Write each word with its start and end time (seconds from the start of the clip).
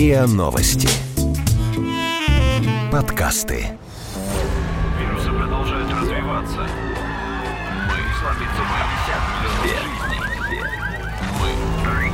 РИА 0.00 0.26
Новости. 0.26 0.88
Подкасты. 2.90 3.66
Вирусы 4.98 5.30
продолжают 5.30 5.92
развиваться. 5.92 6.66
Мы 7.86 8.00
Мы, 11.38 11.52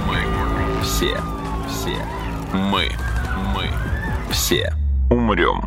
мы, 0.09 0.83
все, 0.83 1.17
все, 1.69 1.97
мы, 2.53 2.91
мы, 3.55 3.71
все 4.33 4.75
умрем. 5.09 5.65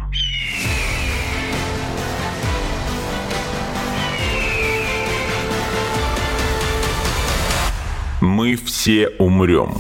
Мы 8.20 8.58
все 8.58 9.08
умрем. 9.20 9.78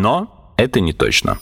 Но 0.00 0.54
это 0.56 0.78
не 0.78 0.92
точно. 0.92 1.40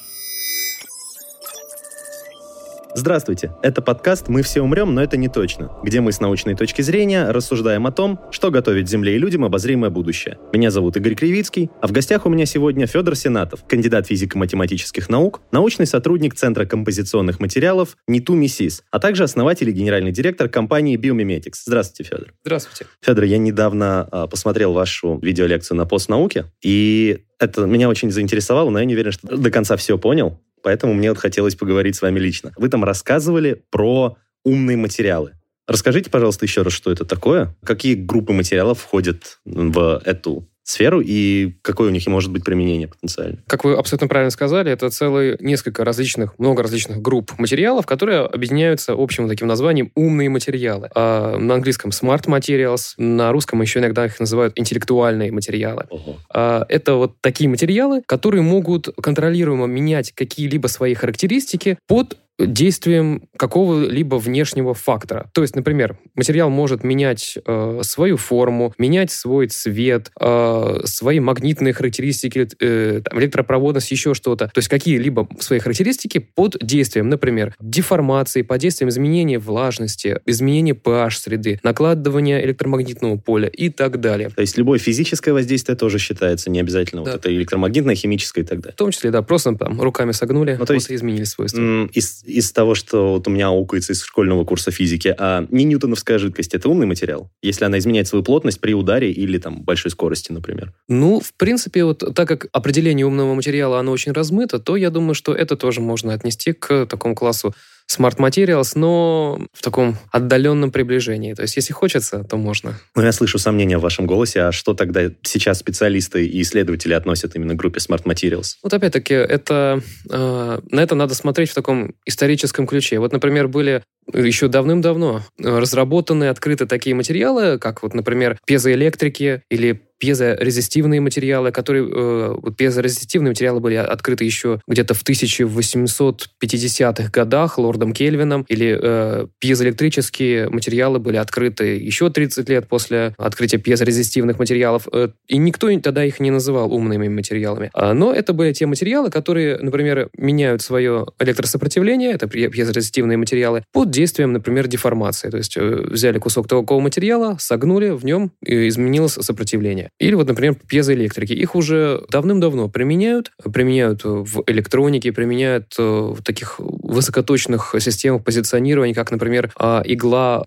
Здравствуйте, 2.98 3.52
это 3.62 3.82
подкаст 3.82 4.28
«Мы 4.28 4.41
все 4.41 4.62
умрем, 4.62 4.95
но 4.95 5.02
это 5.02 5.18
не 5.18 5.28
точно», 5.28 5.70
где 5.84 6.00
мы 6.00 6.12
с 6.12 6.20
научной 6.20 6.56
точки 6.56 6.80
зрения 6.80 7.30
рассуждаем 7.30 7.86
о 7.86 7.92
том, 7.92 8.19
что 8.30 8.50
готовит 8.50 8.88
Земле 8.88 9.16
и 9.16 9.19
людям 9.19 9.45
обозримое 9.45 9.91
будущее. 9.91 10.38
Меня 10.55 10.70
зовут 10.70 10.96
Игорь 10.96 11.14
Кривицкий, 11.14 11.70
а 11.82 11.88
в 11.88 11.92
гостях 11.92 12.24
у 12.24 12.30
меня 12.30 12.46
сегодня 12.46 12.86
Федор 12.86 13.14
Сенатов, 13.14 13.64
кандидат 13.69 14.06
физико-математических 14.06 15.10
наук, 15.10 15.42
научный 15.52 15.86
сотрудник 15.86 16.36
Центра 16.36 16.64
композиционных 16.64 17.38
материалов 17.38 17.98
НИТУ 18.09 18.32
МИСИС, 18.32 18.82
а 18.91 18.98
также 18.98 19.24
основатель 19.24 19.69
и 19.69 19.72
генеральный 19.72 20.10
директор 20.10 20.48
компании 20.48 20.97
Biomimetics. 20.97 21.64
Здравствуйте, 21.66 22.08
Федор. 22.08 22.33
Здравствуйте. 22.44 22.86
Федор, 23.02 23.24
я 23.24 23.36
недавно 23.36 24.08
а, 24.10 24.27
посмотрел 24.27 24.72
вашу 24.72 25.19
видеолекцию 25.20 25.77
на 25.77 25.84
постнауке, 25.84 26.47
и 26.62 27.24
это 27.39 27.67
меня 27.67 27.91
очень 27.91 28.11
заинтересовало, 28.11 28.70
но 28.70 28.78
я 28.78 28.86
не 28.86 28.94
уверен, 28.94 29.12
что 29.12 29.36
до 29.36 29.50
конца 29.50 29.77
все 29.77 29.98
понял 29.98 30.41
поэтому 30.67 30.95
мне 30.95 31.11
вот 31.11 31.19
хотелось 31.19 31.55
поговорить 31.55 31.95
с 31.95 32.03
вами 32.03 32.19
лично. 32.19 32.53
Вы 32.56 32.69
там 32.69 32.83
рассказывали 32.83 33.62
про 33.70 34.17
умные 34.45 34.77
материалы. 34.77 35.34
Расскажите, 35.69 36.11
пожалуйста, 36.11 36.45
еще 36.45 36.62
раз, 36.62 36.73
что 36.73 36.91
это 36.91 37.05
такое, 37.05 37.55
какие 37.64 37.95
группы 37.95 38.33
материалов 38.33 38.81
входят 38.81 39.39
в 39.45 40.03
эту 40.05 40.48
сферу 40.67 41.00
и 41.00 41.55
какое 41.62 41.89
у 41.89 41.92
них 41.92 42.06
и 42.06 42.11
может 42.11 42.31
быть 42.33 42.45
применение 42.45 42.89
потенциально. 42.89 43.39
Как 43.47 43.64
вы 43.64 43.75
абсолютно 43.75 44.09
правильно 44.09 44.31
сказали, 44.31 44.70
это 44.70 44.91
целые 44.91 45.36
несколько 45.41 45.84
различных, 45.84 46.39
много 46.39 46.62
различных 46.62 47.00
групп 47.00 47.39
материалов, 47.39 47.86
которые 47.86 48.20
объединяются 48.20 48.95
общим 48.97 49.28
таким 49.28 49.47
названием 49.47 49.92
«умные 49.95 50.28
материалы». 50.28 50.91
А 50.95 51.39
на 51.39 51.55
английском 51.55 51.92
smart 51.92 52.25
materials, 52.25 52.95
на 52.98 53.31
русском 53.31 53.62
еще 53.62 53.78
иногда 53.78 54.06
их 54.06 54.19
называют 54.19 54.58
интеллектуальные 54.58 55.31
материалы. 55.31 55.84
Ого. 55.89 56.17
А 56.34 56.67
это 56.69 56.95
вот 56.95 57.20
такие 57.20 57.48
материалы, 57.48 58.03
которые 58.05 58.42
могут 58.42 58.89
контролируемо 59.01 59.67
менять 59.67 60.12
какие-либо 60.12 60.67
свои 60.67 60.95
характеристики 60.95 61.78
под 61.86 62.19
действием 62.39 63.29
какого-либо 63.37 64.17
внешнего 64.17 64.75
фактора. 64.75 65.31
То 65.33 65.42
есть, 65.42 65.56
например, 65.56 65.98
материал 66.15 66.51
может 66.51 66.84
менять 66.84 67.39
э, 67.45 67.81
свою 67.83 68.17
форму, 68.17 68.75
менять 68.79 69.11
свой 69.11 69.48
цвет, 69.48 70.11
э, 70.20 70.81
свои 70.84 71.20
магнитные 71.20 71.73
характеристики, 71.73 72.48
э, 72.61 73.01
там, 73.05 73.19
электропроводность, 73.20 73.91
еще 73.91 74.14
что-то. 74.14 74.48
То 74.48 74.59
есть 74.59 74.69
какие-либо 74.69 75.29
свои 75.39 75.59
характеристики 75.59 76.19
под 76.19 76.57
действием, 76.61 77.09
например, 77.09 77.55
деформации, 77.61 78.42
под 78.42 78.61
действием 78.61 78.91
изменения 78.91 79.39
влажности, 79.39 80.20
изменения 80.27 80.75
pH 80.75 81.11
среды, 81.19 81.61
накладывания 81.62 82.45
электромагнитного 82.45 83.17
поля 83.17 83.48
и 83.48 83.70
так 83.70 84.01
далее. 84.01 84.31
То 84.31 84.42
есть 84.42 84.59
любое 84.59 84.79
физическое 84.79 85.33
воздействие 85.33 85.77
тоже 85.77 85.98
считается 85.98 86.51
не 86.51 86.61
обязательно 86.61 87.03
да. 87.03 87.12
вот 87.12 87.20
это 87.20 87.34
электромагнитное, 87.34 87.95
химическое 87.95 88.42
и 88.42 88.45
так 88.45 88.61
далее. 88.61 88.75
В 88.75 88.79
том 88.79 88.91
числе, 88.91 89.11
да, 89.11 89.23
просто 89.23 89.55
там 89.55 89.81
руками 89.81 90.12
согнули, 90.12 90.57
ну, 90.58 90.67
то 90.67 90.75
есть, 90.75 90.91
изменили 90.91 91.25
свойства. 91.25 91.86
Из 91.92 92.26
из 92.27 92.53
того, 92.53 92.75
что 92.75 93.13
вот 93.13 93.29
у 93.29 93.31
меня 93.31 93.48
аукается 93.48 93.92
из 93.92 94.03
школьного 94.03 94.45
курса 94.45 94.70
физики, 94.70 95.14
а 95.19 95.47
не 95.51 95.64
ньютоновская 95.64 96.19
жидкость, 96.19 96.55
это 96.55 96.69
умный 96.69 96.87
материал? 96.87 97.31
Если 97.42 97.64
она 97.64 97.79
изменяет 97.79 98.09
свою 98.09 98.25
плотность 98.25 98.61
при 98.61 98.75
ударе 98.75 99.11
или 99.11 99.39
там 99.39 99.63
большой 99.63 99.91
скорости, 99.91 100.33
например? 100.33 100.73
Ну, 100.89 101.20
в 101.20 101.33
принципе, 101.35 101.85
вот 101.85 102.05
так 102.14 102.29
как 102.29 102.47
определение 102.53 103.07
умного 103.07 103.35
материала, 103.35 103.79
оно 103.79 103.92
очень 103.92 104.13
размыто, 104.13 104.59
то 104.59 104.77
я 104.77 104.91
думаю, 104.91 105.14
что 105.14 105.35
это 105.35 105.57
тоже 105.57 105.81
можно 105.81 106.13
отнести 106.13 106.53
к 106.53 106.87
такому 106.87 107.14
классу 107.14 107.55
Smart 107.91 108.17
Materials, 108.17 108.73
но 108.74 109.41
в 109.52 109.63
таком 109.63 109.97
отдаленном 110.11 110.70
приближении. 110.70 111.35
То 111.35 111.42
есть, 111.42 111.57
если 111.57 111.73
хочется, 111.73 112.24
то 112.24 112.36
можно. 112.36 112.79
Ну, 112.95 113.02
я 113.02 113.13
слышу 113.13 113.39
сомнения 113.39 113.79
в 113.79 113.83
вашем 113.83 114.07
голосе. 114.07 114.42
А 114.42 114.52
что 114.52 114.74
тогда 114.74 115.11
сейчас 115.23 115.58
специалисты 115.58 116.27
и 116.27 116.42
исследователи 116.42 116.95
относят 116.95 117.36
именно 117.36 117.55
к 117.55 117.57
группе 117.57 117.79
Smart 117.79 118.02
Materials? 118.05 118.57
Вот 118.63 118.75
опять-таки, 118.75 119.14
это, 119.14 119.80
э, 120.11 120.58
на 120.70 120.80
это 120.80 120.95
надо 120.95 121.14
смотреть 121.14 121.51
в 121.51 121.55
таком 121.55 121.95
историческом 122.05 122.67
ключе. 122.67 122.98
Вот, 122.98 123.13
например, 123.13 123.48
были 123.48 123.83
еще 124.12 124.48
давным-давно 124.48 125.22
разработаны, 125.39 126.28
открыты 126.28 126.67
такие 126.67 126.94
материалы, 126.94 127.58
как 127.58 127.83
вот, 127.83 127.94
например, 127.94 128.38
пезоэлектрики 128.46 129.43
или 129.50 129.82
пьезорезистивные 129.99 131.00
материалы, 131.00 131.52
которые 131.52 131.88
э, 131.90 132.37
пьезорезистивные 132.56 133.31
материалы 133.31 133.61
были 133.61 133.76
открыты 133.76 134.25
еще 134.25 134.61
где-то 134.66 134.94
в 134.94 135.02
1850-х 135.02 137.11
годах 137.11 137.58
лордом 137.58 137.93
Кельвином, 137.93 138.44
или 138.49 138.78
э, 138.81 139.26
пьезоэлектрические 139.38 140.50
материалы 140.50 140.99
были 140.99 141.16
открыты 141.16 141.76
еще 141.76 142.11
30 142.11 142.49
лет 142.49 142.69
после 142.69 143.14
открытия 143.16 143.58
пьезорезистивных 143.58 144.38
материалов, 144.38 144.88
э, 144.93 145.08
и 145.28 145.38
никто 145.38 145.66
тогда 145.81 146.05
их 146.05 146.20
не 146.20 146.31
называл 146.31 146.72
умными 146.72 147.08
материалами. 147.08 147.70
А, 147.75 147.94
но 147.94 148.12
это 148.12 148.32
были 148.32 148.52
те 148.52 148.66
материалы, 148.66 149.11
которые, 149.11 149.58
например, 149.58 150.11
меняют 150.16 150.62
свое 150.62 151.06
электросопротивление, 151.19 152.12
это 152.12 152.26
пьезорезистивные 152.26 153.16
материалы, 153.16 153.64
под 153.72 153.90
действием, 153.96 154.32
например, 154.32 154.69
деформации. 154.69 155.31
То 155.31 155.38
есть 155.38 155.56
э, 155.56 155.61
взяли 155.90 156.19
кусок 156.19 156.49
такого 156.49 156.81
материала, 156.81 157.37
согнули, 157.40 157.90
в 157.90 158.05
нем 158.05 158.31
изменилось 158.44 159.14
сопротивление. 159.14 159.90
Или 159.99 160.14
вот, 160.14 160.29
например, 160.29 160.55
пьезоэлектрики. 160.55 161.32
Их 161.32 161.55
уже 161.55 162.02
давным-давно 162.11 162.69
применяют. 162.69 163.32
Применяют 163.52 164.05
в 164.05 164.44
электронике, 164.46 165.12
применяют 165.12 165.75
э, 165.79 165.82
в 165.82 166.23
таких 166.23 166.56
высокоточных 166.58 167.75
системах 167.79 168.23
позиционирования, 168.25 168.94
как, 168.94 169.11
например, 169.11 169.50
а, 169.56 169.82
игла, 169.84 170.44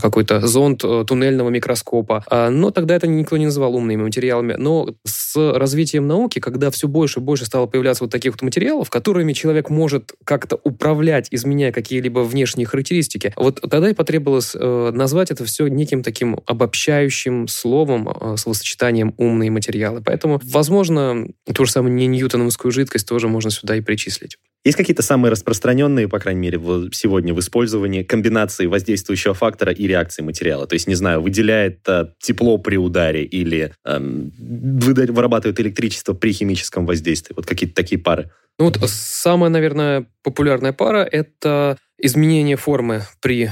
какой-то 0.00 0.46
зонд 0.46 0.84
э, 0.84 1.04
туннельного 1.06 1.50
микроскопа. 1.50 2.24
А, 2.30 2.50
но 2.50 2.70
тогда 2.70 2.94
это 2.94 3.06
никто 3.06 3.36
не 3.36 3.46
называл 3.46 3.74
умными 3.74 4.02
материалами. 4.02 4.54
Но 4.56 4.94
с 5.04 5.36
развитием 5.36 6.06
науки, 6.06 6.38
когда 6.38 6.70
все 6.70 6.88
больше 6.88 7.20
и 7.20 7.22
больше 7.22 7.46
стало 7.46 7.66
появляться 7.66 8.04
вот 8.04 8.10
таких 8.10 8.32
вот 8.32 8.42
материалов, 8.42 8.90
которыми 8.90 9.32
человек 9.32 9.70
может 9.70 10.12
как-то 10.24 10.58
управлять, 10.62 11.28
изменяя 11.30 11.72
какие-либо 11.72 12.20
внешние 12.20 12.66
характеристики, 12.66 12.91
вот 13.36 13.60
тогда 13.60 13.90
и 13.90 13.94
потребовалось 13.94 14.54
э, 14.54 14.90
назвать 14.92 15.30
это 15.30 15.44
все 15.44 15.66
неким 15.66 16.02
таким 16.02 16.38
обобщающим 16.46 17.48
словом, 17.48 18.08
словосочетанием 18.36 18.82
сочетанием 18.82 19.14
умные 19.16 19.50
материалы. 19.50 20.02
Поэтому, 20.04 20.40
возможно, 20.44 21.26
ту 21.52 21.64
же 21.64 21.70
самую 21.70 21.94
не 21.94 22.06
ньютоновскую 22.06 22.72
жидкость 22.72 23.06
тоже 23.06 23.28
можно 23.28 23.50
сюда 23.50 23.76
и 23.76 23.80
причислить. 23.80 24.38
Есть 24.64 24.76
какие-то 24.76 25.02
самые 25.02 25.32
распространенные, 25.32 26.08
по 26.08 26.20
крайней 26.20 26.40
мере, 26.40 26.58
сегодня 26.92 27.34
в 27.34 27.40
использовании 27.40 28.04
комбинации 28.04 28.66
воздействующего 28.66 29.34
фактора 29.34 29.72
и 29.72 29.86
реакции 29.86 30.22
материала? 30.22 30.66
То 30.66 30.74
есть, 30.74 30.86
не 30.86 30.94
знаю, 30.94 31.20
выделяет 31.20 31.80
э, 31.88 32.06
тепло 32.20 32.58
при 32.58 32.76
ударе 32.76 33.24
или 33.24 33.72
э, 33.84 33.98
вырабатывает 33.98 35.58
электричество 35.60 36.14
при 36.14 36.32
химическом 36.32 36.86
воздействии? 36.86 37.34
Вот 37.34 37.46
какие-то 37.46 37.74
такие 37.74 38.00
пары. 38.00 38.30
Ну 38.58 38.66
вот 38.66 38.78
самая, 38.86 39.50
наверное, 39.50 40.06
популярная 40.22 40.72
пара– 40.72 41.08
это 41.12 41.78
изменение 42.02 42.56
формы 42.56 43.02
при 43.20 43.50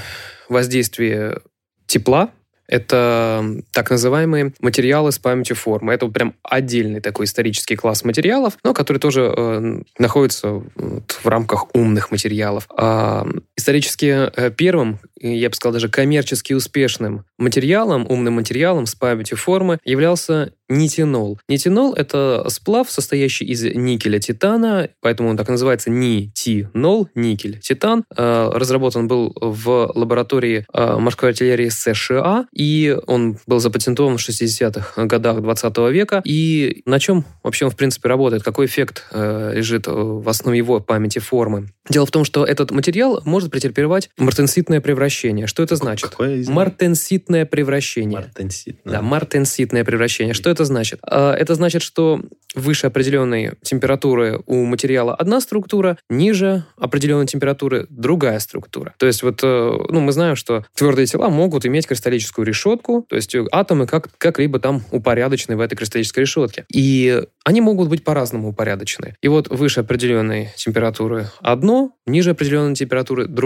воздействии 0.49 1.38
тепла 1.87 2.31
это 2.71 3.44
так 3.72 3.91
называемые 3.91 4.52
материалы 4.61 5.11
с 5.11 5.19
памятью 5.19 5.56
формы. 5.56 5.93
Это 5.93 6.06
прям 6.06 6.35
отдельный 6.44 7.00
такой 7.00 7.25
исторический 7.25 7.75
класс 7.75 8.05
материалов, 8.05 8.56
но 8.62 8.73
который 8.75 8.99
тоже 8.99 9.35
э, 9.37 9.82
находится 9.99 10.62
в 10.76 11.26
рамках 11.26 11.75
умных 11.75 12.12
материалов. 12.12 12.69
А, 12.76 13.26
исторически 13.61 14.31
э, 14.35 14.51
первым, 14.51 14.99
я 15.21 15.49
бы 15.49 15.55
сказал 15.55 15.75
даже 15.75 15.89
коммерчески 15.89 16.53
успешным 16.53 17.25
материалом, 17.39 18.07
умным 18.09 18.35
материалом 18.35 18.87
с 18.87 18.95
памятью 18.95 19.37
формы 19.37 19.79
являлся 19.85 20.53
нитинол. 20.69 21.39
Нитинол– 21.49 21.95
это 21.97 22.47
сплав, 22.49 22.91
состоящий 22.91 23.45
из 23.45 23.62
никеля 23.62 24.19
титана, 24.19 24.89
поэтому 25.01 25.29
он 25.29 25.37
так 25.37 25.49
называется 25.49 25.91
нитинол, 25.91 27.09
никель, 27.15 27.59
титан. 27.61 28.05
Э, 28.17 28.51
разработан 28.53 29.09
был 29.09 29.37
в 29.41 29.93
лаборатории 29.95 30.67
э, 30.73 30.97
морской 30.97 31.31
артиллерии 31.31 31.69
США, 31.69 32.47
и 32.55 32.97
он 33.07 33.37
был 33.47 33.59
запатентован 33.61 34.17
в 34.17 34.21
60-х 34.21 35.05
годах 35.05 35.43
20 35.43 35.79
века. 35.93 36.23
И 36.25 36.83
на 36.87 36.99
чем 36.99 37.25
вообще 37.43 37.67
он, 37.67 37.71
в 37.71 37.77
принципе, 37.77 38.09
работает? 38.09 38.43
Какой 38.43 38.67
эффект 38.67 39.07
лежит 39.12 39.87
в 39.87 40.29
основе 40.29 40.57
его 40.57 40.81
памяти 40.81 41.19
формы? 41.19 41.69
Дело 41.89 42.07
в 42.07 42.11
том, 42.12 42.25
что 42.25 42.45
этот 42.45 42.71
материал 42.71 43.21
может 43.25 43.50
может 43.50 43.62
претерпевать 43.62 44.11
мартенситное 44.17 44.81
превращение. 44.81 45.47
Что 45.47 45.62
это 45.62 45.76
значит? 45.76 46.11
Какое? 46.11 46.44
Мартенситное 46.49 47.44
превращение. 47.44 48.20
Мартенситное. 48.20 48.94
Да, 48.94 49.02
мартенситное 49.02 49.85
превращение. 49.85 50.35
Что 50.35 50.50
это 50.50 50.64
значит? 50.64 51.00
А, 51.02 51.35
Это 51.35 51.55
значит, 51.55 51.82
что 51.82 52.20
выше 52.55 52.87
определенной 52.87 53.52
температуры 53.62 54.41
у 54.47 54.64
материала 54.64 55.14
одна 55.14 55.41
структура, 55.41 55.99
ниже 56.08 56.64
определенной 56.76 57.26
температуры 57.26 57.87
другая 57.91 58.38
структура. 58.41 58.94
То 58.99 59.06
есть 59.06 59.23
вот, 59.23 59.41
э, 59.43 59.73
ну, 59.88 60.00
мы 60.00 60.12
знаем, 60.12 60.37
что 60.37 60.64
твердые 60.75 61.06
тела 61.06 61.31
могут 61.31 61.64
иметь 61.67 61.87
кристаллическую 61.87 62.44
решетку, 62.44 63.06
то 63.08 63.17
есть 63.17 63.35
э, 63.35 63.44
атомы 63.52 63.87
как, 63.87 64.08
как-либо 64.19 64.58
там 64.58 64.82
упорядочены 64.91 65.56
в 65.56 65.61
этой 65.61 65.76
кристаллической 65.76 66.23
решетке. 66.23 66.64
И 66.73 67.23
они 67.44 67.61
могут 67.61 67.88
быть 67.88 68.05
по-разному 68.05 68.49
упорядочены. 68.49 69.14
И 69.23 69.29
вот 69.29 69.49
выше 69.49 69.81
определенной 69.81 70.50
температуры 70.56 71.31
одно, 71.41 71.93
ниже 72.06 72.31
определенной 72.31 72.75
температуры 72.75 73.26
другое. 73.26 73.39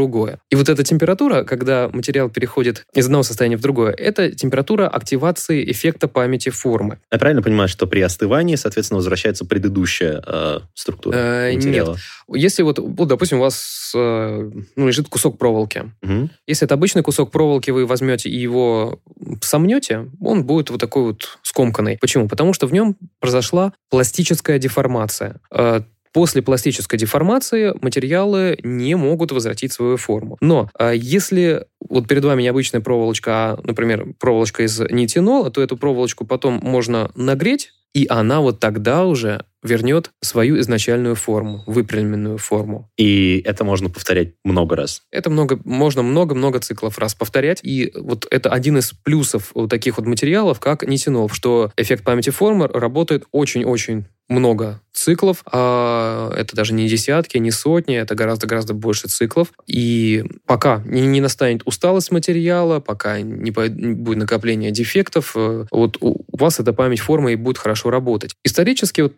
И 0.51 0.57
вот 0.57 0.69
эта 0.69 0.85
температура, 0.85 1.45
когда 1.45 1.89
материал 1.93 2.29
переходит 2.29 2.85
из 2.95 3.07
одного 3.07 3.23
состояния 3.23 3.57
в 3.57 3.61
другое, 3.61 3.93
это 3.93 4.31
температура 4.31 4.89
активации 4.89 5.71
эффекта 5.71 6.09
памяти 6.09 6.51
формы. 6.51 6.99
Я 7.11 7.19
правильно 7.19 7.43
понимаю, 7.43 7.69
что 7.69 7.87
при 7.87 8.01
остывании, 8.01 8.57
соответственно, 8.57 8.99
возвращается 8.99 9.45
предыдущая 9.45 10.23
э, 10.27 10.61
структура 10.75 11.17
Э, 11.17 11.55
материала? 11.55 11.97
Если 12.33 12.63
вот, 12.63 12.79
вот, 12.79 13.09
допустим, 13.09 13.39
у 13.39 13.43
вас 13.43 13.93
э, 13.95 14.51
ну, 14.77 14.87
лежит 14.87 15.09
кусок 15.09 15.39
проволоки. 15.39 15.93
Мгм. 16.03 16.31
Если 16.47 16.67
это 16.67 16.75
обычный 16.75 17.03
кусок 17.03 17.31
проволоки, 17.31 17.71
вы 17.71 17.87
возьмете 17.87 18.29
и 18.29 18.39
его 18.39 19.01
сомнете, 19.43 20.11
он 20.21 20.45
будет 20.45 20.71
вот 20.71 20.81
такой 20.81 21.05
вот 21.05 21.39
скомканный. 21.43 21.99
Почему? 22.01 22.29
Потому 22.29 22.53
что 22.53 22.67
в 22.67 22.73
нем 22.73 22.97
произошла 23.21 23.73
пластическая 23.91 24.59
деформация. 24.59 25.41
Э, 25.51 25.83
После 26.15 26.43
пластической 26.43 26.97
деформации 26.97 27.75
материалы 27.83 28.57
не 28.63 28.95
могут 28.95 29.33
возвратить 29.33 29.73
свою 29.73 29.97
форму. 29.97 30.39
Но 30.41 30.71
э, 30.79 30.93
если 30.95 31.67
вот 31.81 32.07
перед 32.07 32.25
вами 32.25 32.43
необычная 32.45 32.81
проволочка, 32.81 33.33
а, 33.33 33.61
например, 33.65 34.15
проволочка 34.21 34.63
из 34.63 34.79
нитинола, 34.79 35.51
то 35.51 35.61
эту 35.61 35.77
проволочку 35.77 36.25
потом 36.25 36.61
можно 36.63 37.11
нагреть, 37.17 37.73
и 37.95 38.07
она 38.09 38.41
вот 38.41 38.61
тогда 38.61 39.05
уже 39.05 39.45
вернет 39.63 40.11
свою 40.21 40.59
изначальную 40.61 41.15
форму, 41.15 41.63
выпрямленную 41.67 42.39
форму. 42.39 42.91
И 42.99 43.41
это 43.45 43.65
можно 43.65 43.89
повторять 43.89 44.35
много 44.45 44.77
раз. 44.77 45.03
Это 45.11 45.31
много, 45.31 45.59
можно 45.65 46.03
много-много 46.03 46.61
циклов 46.61 46.99
раз 46.99 47.15
повторять. 47.15 47.61
И 47.63 47.93
вот 47.97 48.27
это 48.31 48.51
один 48.51 48.79
из 48.79 48.93
плюсов 48.93 49.53
вот 49.55 49.71
таких 49.71 49.97
вот 49.97 50.07
материалов, 50.07 50.61
как 50.61 50.87
нитинол, 50.87 51.29
что 51.31 51.73
эффект 51.77 52.05
памяти 52.05 52.31
формы 52.31 52.69
работает 52.69 53.25
очень-очень 53.33 54.05
много 54.29 54.81
циклов, 54.93 55.43
а 55.51 56.33
это 56.35 56.57
даже 56.57 56.73
не 56.73 56.89
десятки, 56.89 57.37
не 57.39 57.51
сотни, 57.51 57.97
это 57.97 58.15
гораздо-гораздо 58.15 58.75
больше 58.75 59.09
циклов. 59.09 59.49
И 59.67 60.25
пока 60.47 60.83
не, 60.87 61.07
не 61.07 61.21
настанет 61.21 61.63
усталость 61.67 62.11
материала, 62.11 62.81
пока 62.81 63.21
не, 63.21 63.51
будет 63.51 64.19
накопление 64.19 64.71
дефектов, 64.71 65.33
э, 65.37 65.67
вот 65.71 65.99
у 66.01 66.25
вас 66.33 66.61
эта 66.61 66.73
память 66.73 67.01
формы 67.01 67.33
и 67.33 67.37
будет 67.37 67.59
хорошо 67.59 67.91
работать. 67.91 68.35
Исторически 68.45 69.03
вот 69.03 69.15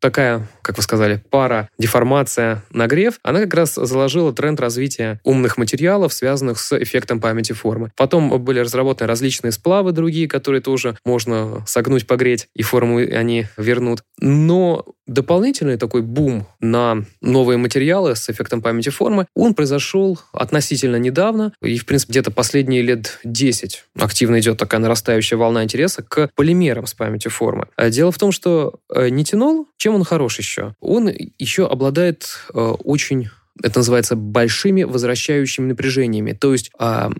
такая, 0.00 0.46
как 0.62 0.76
вы 0.76 0.82
сказали, 0.82 1.22
пара, 1.30 1.68
деформация, 1.78 2.62
нагрев, 2.70 3.18
она 3.22 3.40
как 3.40 3.54
раз 3.54 3.74
заложила 3.74 4.32
тренд 4.32 4.60
развития 4.60 5.20
умных 5.24 5.56
материалов, 5.56 6.12
связанных 6.12 6.58
с 6.58 6.78
эффектом 6.78 7.20
памяти 7.20 7.52
формы. 7.52 7.92
Потом 7.96 8.30
были 8.42 8.60
разработаны 8.60 9.08
различные 9.08 9.52
сплавы 9.52 9.92
другие, 9.92 10.28
которые 10.28 10.60
тоже 10.60 10.96
можно 11.04 11.64
согнуть, 11.66 12.06
погреть, 12.06 12.48
и 12.54 12.62
форму 12.62 12.98
они 12.98 13.46
вернут. 13.56 14.02
Но 14.20 14.84
дополнительный 15.08 15.78
такой 15.78 16.02
бум 16.02 16.46
на 16.60 17.04
новые 17.20 17.56
материалы 17.56 18.14
с 18.14 18.28
эффектом 18.30 18.62
памяти 18.62 18.90
формы, 18.90 19.26
он 19.34 19.54
произошел 19.54 20.18
относительно 20.32 20.96
недавно, 20.96 21.52
и, 21.62 21.78
в 21.78 21.86
принципе, 21.86 22.12
где-то 22.12 22.30
последние 22.30 22.82
лет 22.82 23.18
10 23.24 23.84
активно 23.98 24.38
идет 24.38 24.58
такая 24.58 24.80
нарастающая 24.80 25.38
волна 25.38 25.64
интереса 25.64 26.02
к 26.02 26.30
полимерам 26.34 26.86
с 26.86 26.94
памятью 26.94 27.30
формы. 27.30 27.68
Дело 27.88 28.12
в 28.12 28.18
том, 28.18 28.30
что 28.32 28.80
э, 28.94 29.08
нитинол, 29.08 29.66
чем 29.78 29.87
он 29.88 30.04
хорош 30.04 30.38
еще? 30.38 30.74
Он 30.80 31.10
еще 31.38 31.66
обладает 31.66 32.28
э, 32.52 32.58
очень 32.58 33.30
это 33.62 33.78
называется 33.78 34.16
большими 34.16 34.82
возвращающими 34.84 35.66
напряжениями. 35.66 36.32
То 36.32 36.52
есть 36.52 36.70
а, 36.78 37.10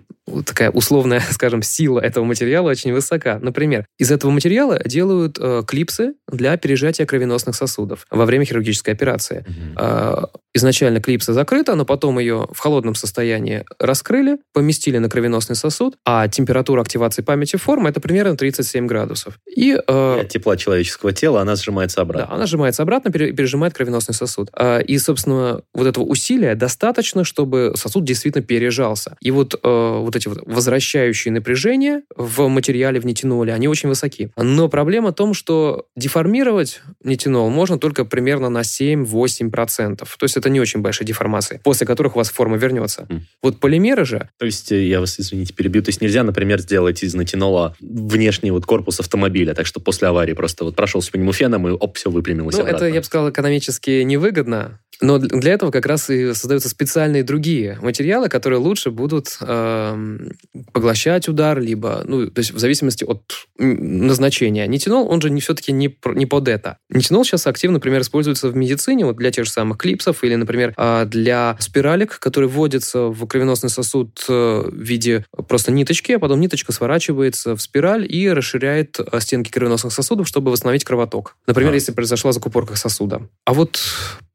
такая 0.45 0.71
условная, 0.71 1.19
скажем, 1.31 1.61
сила 1.61 1.99
этого 1.99 2.23
материала 2.23 2.69
очень 2.69 2.93
высока. 2.93 3.39
Например, 3.41 3.85
из 3.97 4.11
этого 4.11 4.31
материала 4.31 4.79
делают 4.85 5.37
э, 5.39 5.63
клипсы 5.67 6.13
для 6.31 6.55
пережатия 6.57 7.05
кровеносных 7.05 7.55
сосудов 7.55 8.05
во 8.09 8.25
время 8.25 8.45
хирургической 8.45 8.93
операции. 8.93 9.45
А, 9.75 10.29
изначально 10.53 10.99
клипса 11.01 11.33
закрыта, 11.33 11.75
но 11.75 11.85
потом 11.85 12.19
ее 12.19 12.47
в 12.51 12.59
холодном 12.59 12.95
состоянии 12.95 13.65
раскрыли, 13.79 14.37
поместили 14.53 14.97
на 14.97 15.09
кровеносный 15.09 15.55
сосуд, 15.55 15.95
а 16.05 16.27
температура 16.27 16.81
активации 16.81 17.21
памяти 17.21 17.57
формы 17.57 17.89
это 17.89 17.99
примерно 17.99 18.35
37 18.35 18.87
градусов. 18.87 19.39
И 19.55 19.73
э, 19.75 20.19
От 20.21 20.29
тепла 20.29 20.57
человеческого 20.57 21.11
тела 21.13 21.41
она 21.41 21.55
сжимается 21.55 21.97
да, 21.97 22.01
обратно. 22.03 22.35
она 22.35 22.45
сжимается 22.45 22.83
обратно, 22.83 23.11
пере- 23.11 23.31
пережимает 23.33 23.73
кровеносный 23.73 24.13
сосуд. 24.13 24.49
А, 24.53 24.79
И, 24.79 24.97
собственно, 24.97 25.61
вот 25.73 25.87
этого 25.87 26.03
усилия 26.05 26.28
достаточно, 26.37 27.23
чтобы 27.23 27.73
сосуд 27.75 28.03
действительно 28.03 28.43
пережался. 28.43 29.17
И 29.21 29.31
вот, 29.31 29.55
э, 29.55 29.57
вот 29.63 30.15
эти 30.15 30.27
вот 30.27 30.39
возвращающие 30.45 31.31
напряжения 31.31 32.03
в 32.15 32.47
материале, 32.47 32.99
в 32.99 33.05
нитиноле, 33.05 33.53
они 33.53 33.67
очень 33.67 33.89
высоки. 33.89 34.31
Но 34.37 34.69
проблема 34.69 35.09
в 35.11 35.15
том, 35.15 35.33
что 35.33 35.85
деформировать 35.95 36.81
нитинол 37.03 37.49
можно 37.49 37.77
только 37.79 38.05
примерно 38.05 38.49
на 38.49 38.63
7-8%. 38.63 39.97
То 39.97 40.23
есть 40.23 40.37
это 40.37 40.49
не 40.49 40.59
очень 40.59 40.81
большие 40.81 41.05
деформации, 41.07 41.59
после 41.63 41.85
которых 41.87 42.15
у 42.15 42.19
вас 42.19 42.29
форма 42.29 42.57
вернется. 42.57 43.05
Мгм. 43.09 43.25
Вот 43.41 43.59
полимеры 43.59 44.05
же, 44.05 44.29
То 44.37 44.45
есть, 44.45 44.71
э, 44.71 44.85
я 44.87 44.99
вас, 44.99 45.19
извините, 45.19 45.53
перебью, 45.53 45.81
то 45.81 45.89
есть 45.89 46.01
нельзя, 46.01 46.23
например, 46.23 46.59
сделать 46.59 47.03
из 47.03 47.13
натинола 47.13 47.75
внешний 47.79 48.51
вот 48.51 48.65
корпус 48.65 48.99
автомобиля, 48.99 49.53
так 49.53 49.65
что 49.65 49.79
после 49.79 50.07
аварии 50.07 50.33
просто 50.33 50.63
вот 50.63 50.75
прошелся 50.75 51.11
по 51.11 51.17
нему 51.17 51.33
феном 51.33 51.67
и 51.67 51.71
оп, 51.71 51.97
все 51.97 52.09
выпрямилось 52.09 52.55
Ну, 52.55 52.61
обратно. 52.61 52.85
это, 52.85 52.93
я 52.93 52.99
бы 52.99 53.05
сказал, 53.05 53.29
экономически 53.29 54.01
невыгодно. 54.03 54.79
Но 55.01 55.17
для 55.17 55.53
этого 55.53 55.71
как 55.71 55.85
раз 55.85 56.09
и 56.09 56.33
создаются 56.33 56.69
специальные 56.69 57.23
другие 57.23 57.77
материалы, 57.81 58.27
которые 58.27 58.59
лучше 58.59 58.91
будут 58.91 59.37
эм, 59.41 60.31
поглощать 60.73 61.29
удар, 61.29 61.59
либо, 61.59 62.03
ну, 62.05 62.27
то 62.27 62.39
есть 62.39 62.51
в 62.51 62.59
зависимости 62.59 63.05
от 63.05 63.21
назначения. 63.57 64.67
Нитинол, 64.67 65.09
он 65.09 65.21
же 65.21 65.29
не, 65.29 65.39
все-таки 65.39 65.71
не, 65.71 65.95
не 66.05 66.25
под 66.25 66.47
это. 66.47 66.77
Нитинол 66.89 67.23
сейчас 67.23 67.47
активно, 67.47 67.75
например, 67.75 68.01
используется 68.01 68.49
в 68.49 68.55
медицине, 68.55 69.05
вот 69.05 69.15
для 69.15 69.31
тех 69.31 69.45
же 69.45 69.51
самых 69.51 69.77
клипсов 69.77 70.23
или, 70.23 70.35
например, 70.35 70.73
а, 70.75 71.05
для 71.05 71.55
спиралек, 71.59 72.19
которые 72.19 72.49
вводятся 72.49 73.07
в 73.07 73.25
кровеносный 73.25 73.69
сосуд 73.69 74.25
э, 74.27 74.63
в 74.67 74.75
виде 74.75 75.25
просто 75.47 75.71
ниточки, 75.71 76.13
а 76.13 76.19
потом 76.19 76.39
ниточка 76.41 76.71
сворачивается 76.71 77.55
в 77.55 77.61
спираль 77.61 78.05
и 78.09 78.29
расширяет 78.29 78.99
э, 78.99 79.19
стенки 79.19 79.49
кровеносных 79.49 79.93
сосудов, 79.93 80.27
чтобы 80.27 80.51
восстановить 80.51 80.83
кровоток. 80.83 81.37
Например, 81.47 81.71
А. 81.71 81.75
если 81.75 81.91
произошла 81.91 82.31
закупорка 82.31 82.75
сосуда. 82.75 83.21
А 83.45 83.53
вот 83.53 83.79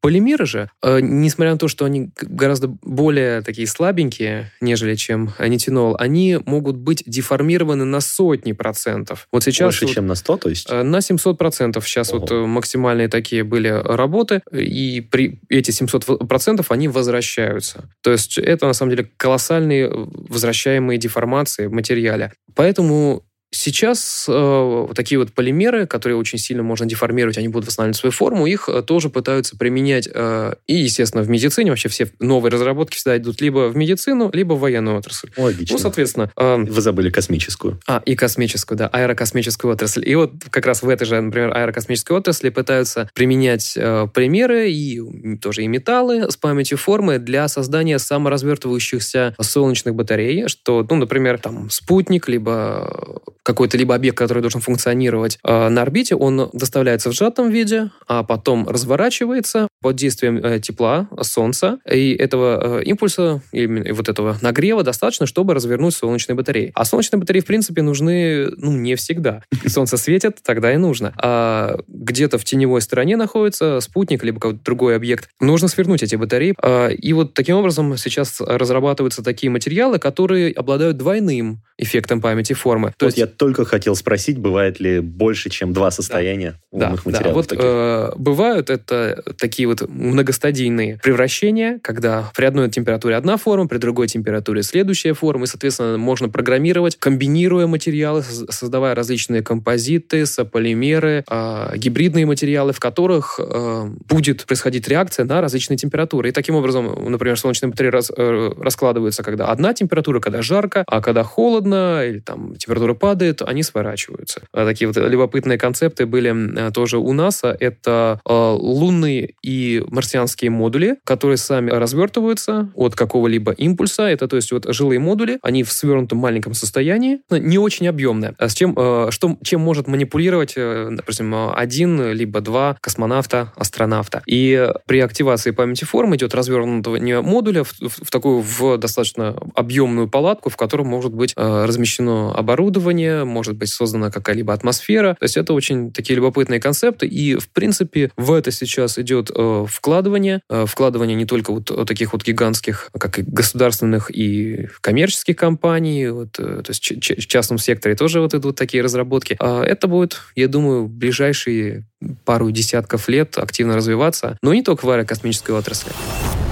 полимеры 0.05 0.45
же, 0.45 0.69
э, 0.83 0.99
несмотря 1.01 1.53
на 1.53 1.59
то, 1.59 1.67
что 1.67 1.87
они 1.87 2.11
гораздо 2.21 2.69
более 2.69 3.41
такие 3.41 3.67
слабенькие, 3.67 4.53
нежели 4.61 4.97
чем 4.97 5.33
нитинол, 5.41 5.97
они 5.99 6.39
могут 6.45 6.77
быть 6.77 7.03
деформированы 7.07 7.87
на 7.87 8.01
сотни 8.01 8.53
процентов. 8.53 9.27
Вот 9.33 9.45
сейчас... 9.45 9.65
Больше, 9.69 9.87
вот, 9.87 9.95
чем 9.95 10.07
на 10.07 10.15
100, 10.15 10.37
то 10.37 10.49
есть... 10.51 10.67
э, 10.71 10.83
На 10.83 11.01
700 11.01 11.39
процентов 11.39 11.89
сейчас 11.89 12.11
Ого. 12.11 12.21
вот 12.21 12.31
э, 12.33 12.35
максимальные 12.45 13.09
такие 13.09 13.45
были 13.45 13.69
работы, 13.69 14.43
и 14.53 15.01
при 15.01 15.41
эти 15.49 15.71
700 15.71 16.07
в- 16.07 16.27
процентов 16.27 16.71
они 16.71 16.89
возвращаются. 16.89 17.89
То 18.03 18.13
есть 18.13 18.37
это 18.37 18.67
на 18.67 18.75
самом 18.75 18.91
деле 18.91 19.11
колоссальные 19.17 19.89
возвращаемые 19.91 20.99
деформации 20.99 21.65
в 21.67 21.73
материале. 21.73 22.31
Поэтому 22.55 23.25
Сейчас 23.55 24.27
э, 24.29 24.89
такие 24.95 25.19
вот 25.19 25.33
полимеры, 25.33 25.87
которые 25.87 26.17
очень 26.17 26.39
сильно 26.39 26.63
можно 26.63 26.87
деформировать, 26.87 27.39
они 27.39 27.49
будут 27.49 27.69
восстанавливать 27.69 27.97
свою 27.97 28.13
форму, 28.13 28.47
их 28.47 28.69
э, 28.69 28.83
тоже 28.83 29.11
пытаются 29.11 29.57
применять 29.57 30.09
э, 30.13 30.55
и, 30.67 30.75
естественно, 30.75 31.23
в 31.23 31.31
медицине. 31.31 31.71
Вообще 31.71 31.89
все 31.89 32.11
новые 32.19 32.51
разработки 32.51 32.97
всегда 32.97 33.17
идут 33.17 33.41
либо 33.41 33.69
в 33.69 33.77
медицину, 33.77 34.31
либо 34.33 34.55
в 34.55 34.61
военную 34.61 34.99
отрасль. 34.99 35.31
Логично. 35.37 35.75
Ну, 35.75 35.79
соответственно, 35.79 36.31
э, 36.37 36.57
Вы 36.57 36.81
забыли 36.81 37.11
космическую. 37.11 37.79
а, 37.87 38.03
и 38.05 38.17
космическую, 38.17 38.77
да, 38.77 38.89
аэрокосмическую 38.89 39.73
отрасль. 39.73 40.09
И 40.09 40.15
вот 40.17 40.33
как 40.51 40.67
раз 40.67 40.83
в 40.83 40.89
этой 40.89 41.05
же, 41.07 41.21
например, 41.21 41.57
аэрокосмической 41.57 42.17
отрасли 42.17 42.51
пытаются 42.51 43.09
применять 43.15 43.75
э, 43.77 44.09
примеры 44.13 44.71
и 44.71 45.01
тоже 45.41 45.63
и 45.63 45.69
металлы 45.69 46.31
с 46.31 46.37
памятью 46.37 46.77
формы 46.77 47.19
для 47.19 47.47
создания 47.47 47.99
саморазвертывающихся 47.99 49.35
солнечных 49.41 49.95
батарей, 49.95 50.49
что, 50.49 50.85
ну, 50.89 50.97
например, 50.97 51.39
там 51.39 51.71
спутник, 51.71 52.29
либо 52.29 53.23
какой-то 53.45 53.77
либо 53.77 53.95
объект, 53.95 54.17
который 54.19 54.41
должен 54.41 54.61
функционировать 54.61 55.39
э, 55.45 55.69
на 55.69 55.83
орбите, 55.83 56.17
он 56.17 56.51
доставляется 56.53 57.11
в 57.11 57.13
сжатом 57.13 57.51
виде, 57.51 57.91
а 58.09 58.25
потом 58.25 58.69
разворачивается, 58.69 59.69
под 59.85 59.97
действием 59.97 60.38
э, 60.38 60.61
тепла, 60.61 61.11
солнца, 61.21 61.79
и 61.87 62.14
этого 62.14 62.79
э, 62.81 62.85
импульса, 62.85 63.43
и 63.53 63.67
вот 63.93 64.09
этого 64.09 64.38
нагрева 64.41 64.83
достаточно, 64.83 65.26
чтобы 65.26 65.53
развернуть 65.53 65.95
солнечные 65.95 66.35
батареи. 66.35 66.73
А 66.75 66.87
солнечные 66.87 67.21
батареи, 67.21 67.43
в 67.43 67.45
принципе, 67.45 67.83
нужны, 67.83 68.49
ну, 68.57 68.73
не 68.73 68.95
всегда. 68.95 69.43
Солнце 69.67 69.99
светит, 69.99 70.38
тогда 70.43 70.73
и 70.73 70.79
нужно. 70.79 71.12
А 71.23 71.76
где-то 71.87 72.38
в 72.38 72.45
теневой 72.45 72.81
стороне 72.81 73.19
находится 73.19 73.81
спутник, 73.81 74.25
либо 74.25 74.41
какой-то 74.41 74.64
другой 74.64 74.97
объект. 74.97 75.29
Нужно 75.38 75.69
свернуть 75.69 76.03
эти 76.03 76.17
батареи. 76.17 76.55
А, 76.62 76.88
и 76.88 77.12
вот 77.12 77.35
таким 77.35 77.57
образом 77.57 77.99
сейчас 77.99 78.41
разрабатываются 78.41 79.23
такие 79.23 79.50
материалы, 79.50 79.99
которые 79.99 80.50
обладают 80.53 80.97
двойным 80.97 81.62
эффектом 81.76 82.21
памяти 82.21 82.53
формы. 82.53 82.95
То 82.97 83.07
вот 83.07 83.17
есть... 83.17 83.19
я 83.19 83.26
только 83.26 83.64
хотел 83.64 83.97
спросить, 83.97 84.38
бывает 84.38 84.81
ли 84.81 85.00
больше, 85.00 85.50
чем 85.50 85.73
два 85.73 85.91
состояния 85.91 86.59
да, 86.73 86.87
умных 86.87 87.05
да, 87.05 87.11
материалов? 87.11 87.47
Да, 87.49 87.57
вот 87.57 87.64
э, 87.64 88.12
бывают 88.17 88.71
это 88.71 89.23
такие 89.38 89.67
вот 89.67 89.74
многостадийные 89.83 90.99
превращения, 91.02 91.78
когда 91.83 92.31
при 92.35 92.45
одной 92.45 92.71
температуре 92.71 93.16
одна 93.16 93.37
форма, 93.37 93.66
при 93.69 93.78
другой 93.78 94.07
температуре 94.07 94.62
следующая 94.62 95.14
форма, 95.14 95.45
и, 95.45 95.47
соответственно, 95.47 95.99
можно 95.99 96.28
программировать, 96.28 96.97
комбинируя 96.97 97.66
материалы, 97.66 98.23
создавая 98.23 98.95
различные 98.95 99.43
композиты, 99.43 100.26
сополимеры, 100.26 101.25
э, 101.28 101.73
гибридные 101.76 102.26
материалы, 102.26 102.73
в 102.73 102.81
которых 102.81 103.38
э, 103.38 103.90
будет 104.09 104.47
происходить 104.47 104.88
реакция 104.88 105.25
на 105.25 105.40
различные 105.40 105.76
температуры. 105.76 106.28
И 106.28 106.33
таким 106.33 106.54
образом, 106.54 107.11
например, 107.11 107.38
солнечные 107.38 107.71
батареи 107.71 107.90
раз, 107.90 108.11
э, 108.16 108.52
раскладываются, 108.59 109.23
когда 109.23 109.49
одна 109.49 109.75
температура, 109.75 110.21
когда 110.21 110.43
жарко, 110.43 110.85
а 110.87 111.00
когда 111.00 111.23
холодно, 111.23 112.04
или 112.04 112.21
там 112.21 112.57
температура 112.57 112.95
падает, 112.95 113.43
они 113.43 113.62
сворачиваются. 113.62 114.43
Такие 114.52 114.88
вот 114.88 114.97
любопытные 114.97 115.59
концепты 115.59 116.07
были 116.07 116.71
тоже 116.73 116.99
у 116.99 117.12
НАСА. 117.12 117.57
Это 117.59 118.21
э, 118.25 118.33
лунные 118.33 119.35
и 119.43 119.63
марсианские 119.88 120.50
модули, 120.50 120.97
которые 121.04 121.37
сами 121.37 121.71
развертываются 121.71 122.71
от 122.75 122.94
какого-либо 122.94 123.52
импульса. 123.52 124.04
Это, 124.04 124.28
то 124.28 124.37
есть, 124.37 124.52
вот 124.52 124.66
жилые 124.75 124.99
модули, 124.99 125.38
они 125.42 125.62
в 125.62 125.73
свернутом 125.73 126.18
маленьком 126.18 126.54
состоянии, 126.54 127.21
не 127.30 127.59
очень 127.59 127.88
объемные. 127.88 128.35
А 128.38 128.49
с 128.49 128.54
чем, 128.54 128.75
э, 128.76 129.09
что, 129.11 129.37
чем 129.42 129.61
может 129.61 129.87
манипулировать, 129.88 130.54
э, 130.56 130.88
допустим, 130.90 131.35
один 131.54 132.12
либо 132.12 132.40
два 132.40 132.76
космонавта, 132.80 133.52
астронавта. 133.56 134.23
И 134.26 134.68
при 134.87 135.00
активации 135.00 135.50
памяти 135.50 135.85
формы 135.85 136.16
идет 136.16 136.35
развернутого 136.35 136.99
модуля 137.23 137.64
в, 137.64 137.73
в, 137.80 138.06
в 138.06 138.11
такую 138.11 138.40
в 138.40 138.78
достаточно 138.78 139.37
объемную 139.54 140.09
палатку, 140.09 140.50
в 140.50 140.56
которой 140.56 140.83
может 140.83 141.12
быть 141.12 141.33
э, 141.37 141.64
размещено 141.64 142.35
оборудование, 142.35 143.25
может 143.25 143.56
быть 143.56 143.68
создана 143.68 144.11
какая-либо 144.11 144.52
атмосфера. 144.52 145.16
То 145.18 145.25
есть 145.25 145.37
это 145.37 145.52
очень 145.54 145.92
такие 145.92 146.16
любопытные 146.16 146.61
концепты. 146.61 147.06
И, 147.06 147.37
в 147.37 147.49
принципе, 147.49 148.11
в 148.16 148.33
это 148.33 148.50
сейчас 148.50 148.99
идет 148.99 149.30
э, 149.63 149.67
вкладывание. 149.69 150.41
Э, 150.51 150.67
не 151.15 151.27
только 151.27 151.53
вот 151.53 151.87
таких 151.87 152.13
вот 152.13 152.25
гигантских, 152.25 152.91
как 152.99 153.19
и 153.19 153.23
государственных 153.23 154.11
и 154.15 154.69
коммерческих 154.81 155.37
компаний, 155.37 156.09
вот, 156.09 156.39
э, 156.39 156.63
то 156.63 156.71
есть 156.71 156.91
в 156.91 157.27
частном 157.27 157.59
секторе 157.59 157.95
тоже 157.95 158.21
вот 158.21 158.35
идут 158.35 158.57
такие 158.57 158.83
разработки. 158.83 159.37
А 159.39 159.63
это 159.63 159.87
будет, 159.87 160.21
я 160.35 160.49
думаю, 160.49 160.87
ближайшие 160.87 161.87
пару 162.25 162.51
десятков 162.51 163.09
лет 163.09 163.39
активно 163.39 163.77
развиваться, 163.77 164.39
но 164.43 164.55
не 164.55 164.63
только 164.63 164.85
в 164.85 164.91
аэрокосмической 164.91 165.55
отрасли. 165.55 165.93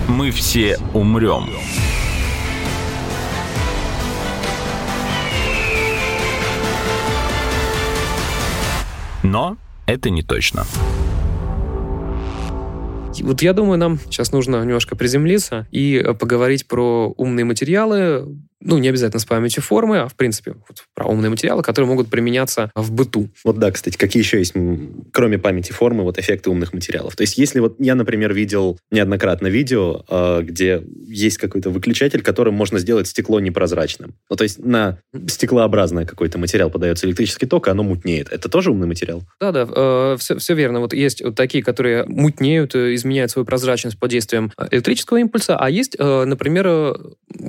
Мы 0.08 0.30
все 0.30 0.78
умрем. 0.94 1.50
Но 9.22 9.56
это 9.86 10.10
не 10.10 10.22
точно. 10.22 10.66
Вот 13.20 13.42
я 13.42 13.52
думаю, 13.52 13.78
нам 13.78 13.98
сейчас 13.98 14.32
нужно 14.32 14.62
немножко 14.62 14.96
приземлиться 14.96 15.66
и 15.70 16.02
поговорить 16.18 16.66
про 16.66 17.12
умные 17.16 17.44
материалы, 17.44 18.26
ну, 18.64 18.78
не 18.78 18.88
обязательно 18.88 19.20
с 19.20 19.24
памятью 19.24 19.62
формы, 19.62 19.98
а, 19.98 20.08
в 20.08 20.14
принципе, 20.14 20.52
вот, 20.68 20.84
про 20.94 21.06
умные 21.06 21.30
материалы, 21.30 21.62
которые 21.62 21.88
могут 21.88 22.08
применяться 22.08 22.70
в 22.74 22.92
быту. 22.92 23.28
Вот 23.44 23.58
да, 23.58 23.70
кстати, 23.70 23.96
какие 23.96 24.22
еще 24.22 24.38
есть, 24.38 24.54
кроме 25.12 25.38
памяти 25.38 25.72
формы, 25.72 26.02
вот 26.04 26.18
эффекты 26.18 26.50
умных 26.50 26.72
материалов? 26.72 27.16
То 27.16 27.22
есть 27.22 27.38
если 27.38 27.60
вот 27.60 27.76
я, 27.78 27.94
например, 27.94 28.32
видел 28.32 28.78
неоднократно 28.90 29.48
видео, 29.48 30.04
э, 30.08 30.42
где 30.42 30.82
есть 31.06 31.38
какой-то 31.38 31.70
выключатель, 31.70 32.22
которым 32.22 32.54
можно 32.54 32.78
сделать 32.78 33.08
стекло 33.08 33.40
непрозрачным. 33.40 34.14
Ну, 34.30 34.36
то 34.36 34.44
есть 34.44 34.58
на 34.58 34.98
стеклообразный 35.26 36.06
какой-то 36.06 36.38
материал 36.38 36.70
подается 36.70 37.06
электрический 37.06 37.46
ток, 37.46 37.68
и 37.68 37.70
оно 37.70 37.82
мутнеет. 37.82 38.30
Это 38.30 38.48
тоже 38.48 38.70
умный 38.70 38.86
материал? 38.86 39.22
Да-да, 39.40 39.66
э, 39.68 40.16
все, 40.18 40.38
все 40.38 40.54
верно. 40.54 40.80
Вот 40.80 40.92
есть 40.92 41.22
вот 41.22 41.34
такие, 41.34 41.64
которые 41.64 42.04
мутнеют, 42.06 42.74
э, 42.74 42.94
изменяют 42.94 43.30
свою 43.30 43.44
прозрачность 43.46 43.98
под 43.98 44.10
действием 44.10 44.52
э, 44.56 44.68
электрического 44.70 45.18
импульса, 45.18 45.56
а 45.56 45.68
есть, 45.70 45.96
э, 45.98 46.24
например, 46.24 46.66
э, 46.68 46.94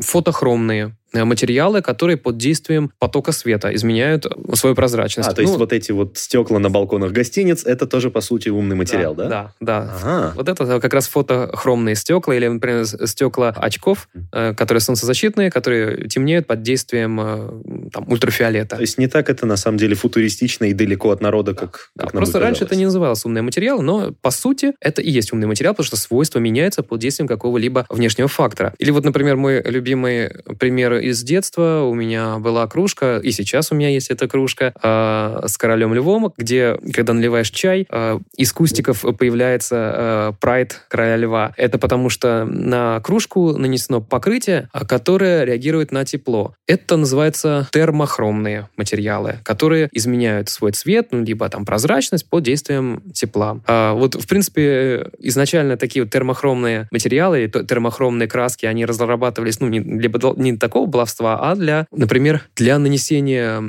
фотохромные 0.02 0.96
материалы, 1.14 1.82
которые 1.82 2.18
под 2.18 2.38
действием 2.38 2.92
потока 3.00 3.32
света 3.32 3.74
изменяют 3.76 4.26
свою 4.54 4.76
прозрачность. 4.76 5.30
А, 5.30 5.34
то 5.34 5.42
есть 5.42 5.54
ну, 5.54 5.60
вот 5.60 5.74
эти 5.74 5.92
вот 5.92 6.18
стекла 6.18 6.60
на 6.60 6.70
балконах 6.70 7.12
гостиниц, 7.12 7.66
это 7.66 7.86
тоже, 7.86 8.10
по 8.10 8.22
сути, 8.22 8.50
умный 8.50 8.76
материал, 8.76 9.14
да? 9.16 9.28
Да, 9.28 9.54
да. 9.60 9.94
Ага. 10.02 10.34
Вот 10.36 10.50
это 10.50 10.80
как 10.80 10.94
раз 10.94 11.08
фотохромные 11.08 11.96
стекла, 11.96 12.36
или, 12.36 12.48
например, 12.48 12.86
стекла 12.86 13.50
очков, 13.50 14.10
э, 14.32 14.54
которые 14.56 14.82
солнцезащитные, 14.82 15.52
которые 15.52 16.08
темнеют 16.08 16.48
под 16.48 16.62
действием 16.62 17.20
э, 17.22 17.90
там, 17.92 18.10
ультрафиолета. 18.10 18.76
То 18.76 18.82
есть 18.82 18.98
не 18.98 19.08
так 19.08 19.30
это, 19.30 19.46
на 19.46 19.58
самом 19.58 19.78
деле, 19.78 19.96
футуристично 19.96 20.66
и 20.66 20.74
далеко 20.74 21.12
от 21.12 21.22
народа, 21.22 21.54
как, 21.54 21.92
да. 21.96 22.06
как 22.06 22.14
Просто 22.14 22.40
раньше 22.40 22.64
это 22.64 22.76
не 22.76 22.86
называлось 22.86 23.24
умный 23.26 23.42
материал, 23.42 23.82
но, 23.82 24.14
по 24.22 24.32
сути, 24.32 24.74
это 24.80 25.02
и 25.02 25.12
есть 25.12 25.34
умный 25.34 25.48
материал, 25.48 25.74
потому 25.74 25.86
что 25.86 25.98
свойства 25.98 26.40
меняются 26.40 26.84
под 26.84 27.00
действием 27.00 27.28
какого-либо 27.28 27.86
внешнего 27.90 28.28
фактора. 28.28 28.74
Или 28.80 28.92
вот, 28.92 29.04
например, 29.04 29.38
мой 29.38 29.62
любимый 29.62 30.32
пример 30.60 31.03
из 31.04 31.24
детства 31.24 31.84
у 31.84 31.94
меня 31.94 32.40
была 32.40 32.66
кружка, 32.68 33.20
и 33.24 33.32
сейчас 33.32 33.72
у 33.72 33.76
меня 33.76 33.90
есть 33.90 34.10
эта 34.10 34.28
кружка 34.28 34.74
э, 34.82 35.48
с 35.48 35.58
королем 35.58 35.94
львом, 35.94 36.34
где, 36.38 36.78
когда 36.94 37.14
наливаешь 37.14 37.50
чай, 37.50 37.86
э, 37.90 38.20
из 38.38 38.54
кустиков 38.54 39.02
появляется 39.18 40.36
прайд 40.40 40.74
э, 40.74 40.76
короля 40.90 41.18
льва. 41.18 41.54
Это 41.58 41.78
потому 41.78 42.10
что 42.10 42.46
на 42.46 43.00
кружку 43.02 43.58
нанесено 43.58 44.02
покрытие, 44.02 44.70
которое 44.88 45.44
реагирует 45.44 45.92
на 45.92 46.06
тепло. 46.06 46.56
Это 46.68 46.98
называется 46.98 47.68
термохромные 47.72 48.70
материалы, 48.78 49.40
которые 49.44 49.90
изменяют 49.92 50.50
свой 50.50 50.72
цвет, 50.72 51.10
ну, 51.12 51.24
либо 51.24 51.50
там 51.50 51.66
прозрачность 51.66 52.30
под 52.30 52.44
действием 52.44 53.04
тепла. 53.14 53.60
А 53.68 53.94
вот, 53.94 54.16
в 54.16 54.28
принципе, 54.28 55.10
изначально 55.20 55.78
такие 55.78 56.04
вот 56.04 56.12
термохромные 56.12 56.88
материалы, 56.92 57.48
термохромные 57.48 58.28
краски, 58.28 58.66
они 58.66 58.86
разрабатывались, 58.86 59.60
ну, 59.60 59.68
не, 59.68 59.80
либо 59.80 60.20
не 60.38 60.58
такого 60.58 60.86
баловства, 60.94 61.52
а 61.52 61.56
для, 61.56 61.88
например, 61.92 62.42
для 62.56 62.80
нанесения 62.80 63.62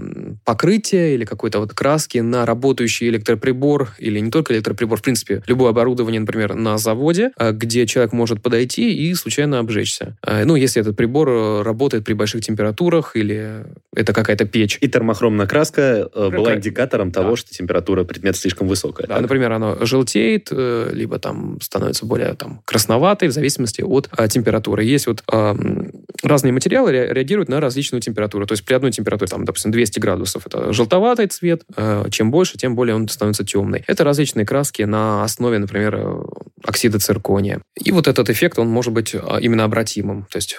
покрытия 0.44 1.14
или 1.14 1.24
какой-то 1.24 1.58
вот 1.58 1.72
краски 1.72 2.18
на 2.18 2.46
работающий 2.46 3.08
электроприбор 3.08 3.94
или 3.98 4.20
не 4.20 4.30
только 4.30 4.54
электроприбор, 4.54 4.98
в 4.98 5.02
принципе, 5.02 5.42
любое 5.46 5.70
оборудование, 5.70 6.20
например, 6.20 6.54
на 6.54 6.78
заводе, 6.78 7.32
э, 7.38 7.52
где 7.52 7.86
человек 7.86 8.12
может 8.12 8.42
подойти 8.42 8.94
и 8.94 9.14
случайно 9.14 9.58
обжечься. 9.58 10.16
Э, 10.26 10.44
ну, 10.44 10.56
если 10.56 10.80
этот 10.80 10.96
прибор 10.96 11.28
э, 11.28 11.62
работает 11.62 12.04
при 12.04 12.12
больших 12.12 12.44
температурах 12.44 13.16
или 13.16 13.64
это 13.94 14.12
какая-то 14.12 14.44
печь. 14.44 14.78
И 14.80 14.88
термохромная 14.88 15.46
краска 15.46 16.08
была 16.14 16.56
индикатором 16.56 17.10
да. 17.10 17.22
того, 17.22 17.36
что 17.36 17.50
температура 17.50 18.04
предмета 18.04 18.38
слишком 18.38 18.68
высокая. 18.68 19.06
Да, 19.06 19.20
например, 19.20 19.52
оно 19.52 19.84
желтеет, 19.84 20.50
либо 20.50 21.18
там 21.18 21.58
становится 21.60 22.06
более 22.06 22.34
там 22.34 22.62
красноватой 22.64 23.28
в 23.28 23.32
зависимости 23.32 23.82
от 23.82 24.08
температуры. 24.28 24.84
Есть 24.84 25.06
вот 25.06 25.22
разные 26.22 26.52
материалы 26.52 26.92
реагируют 26.92 27.48
на 27.48 27.60
различную 27.60 28.00
температуру. 28.00 28.46
То 28.46 28.52
есть 28.52 28.64
при 28.64 28.74
одной 28.74 28.92
температуре, 28.92 29.28
там, 29.28 29.44
допустим, 29.44 29.70
200 29.70 29.98
градусов, 29.98 30.46
это 30.46 30.72
желтоватый 30.72 31.26
цвет. 31.26 31.62
Э, 31.76 32.06
чем 32.10 32.30
больше, 32.30 32.58
тем 32.58 32.74
более 32.74 32.94
он 32.94 33.08
становится 33.08 33.44
темный. 33.44 33.84
Это 33.86 34.04
различные 34.04 34.46
краски 34.46 34.82
на 34.82 35.24
основе, 35.24 35.58
например, 35.58 35.94
э, 35.96 36.22
оксида 36.62 36.98
циркония. 36.98 37.60
И 37.82 37.92
вот 37.92 38.08
этот 38.08 38.30
эффект, 38.30 38.58
он 38.58 38.68
может 38.68 38.92
быть 38.92 39.14
а, 39.14 39.38
именно 39.38 39.64
обратимым. 39.64 40.26
То 40.30 40.36
есть 40.36 40.58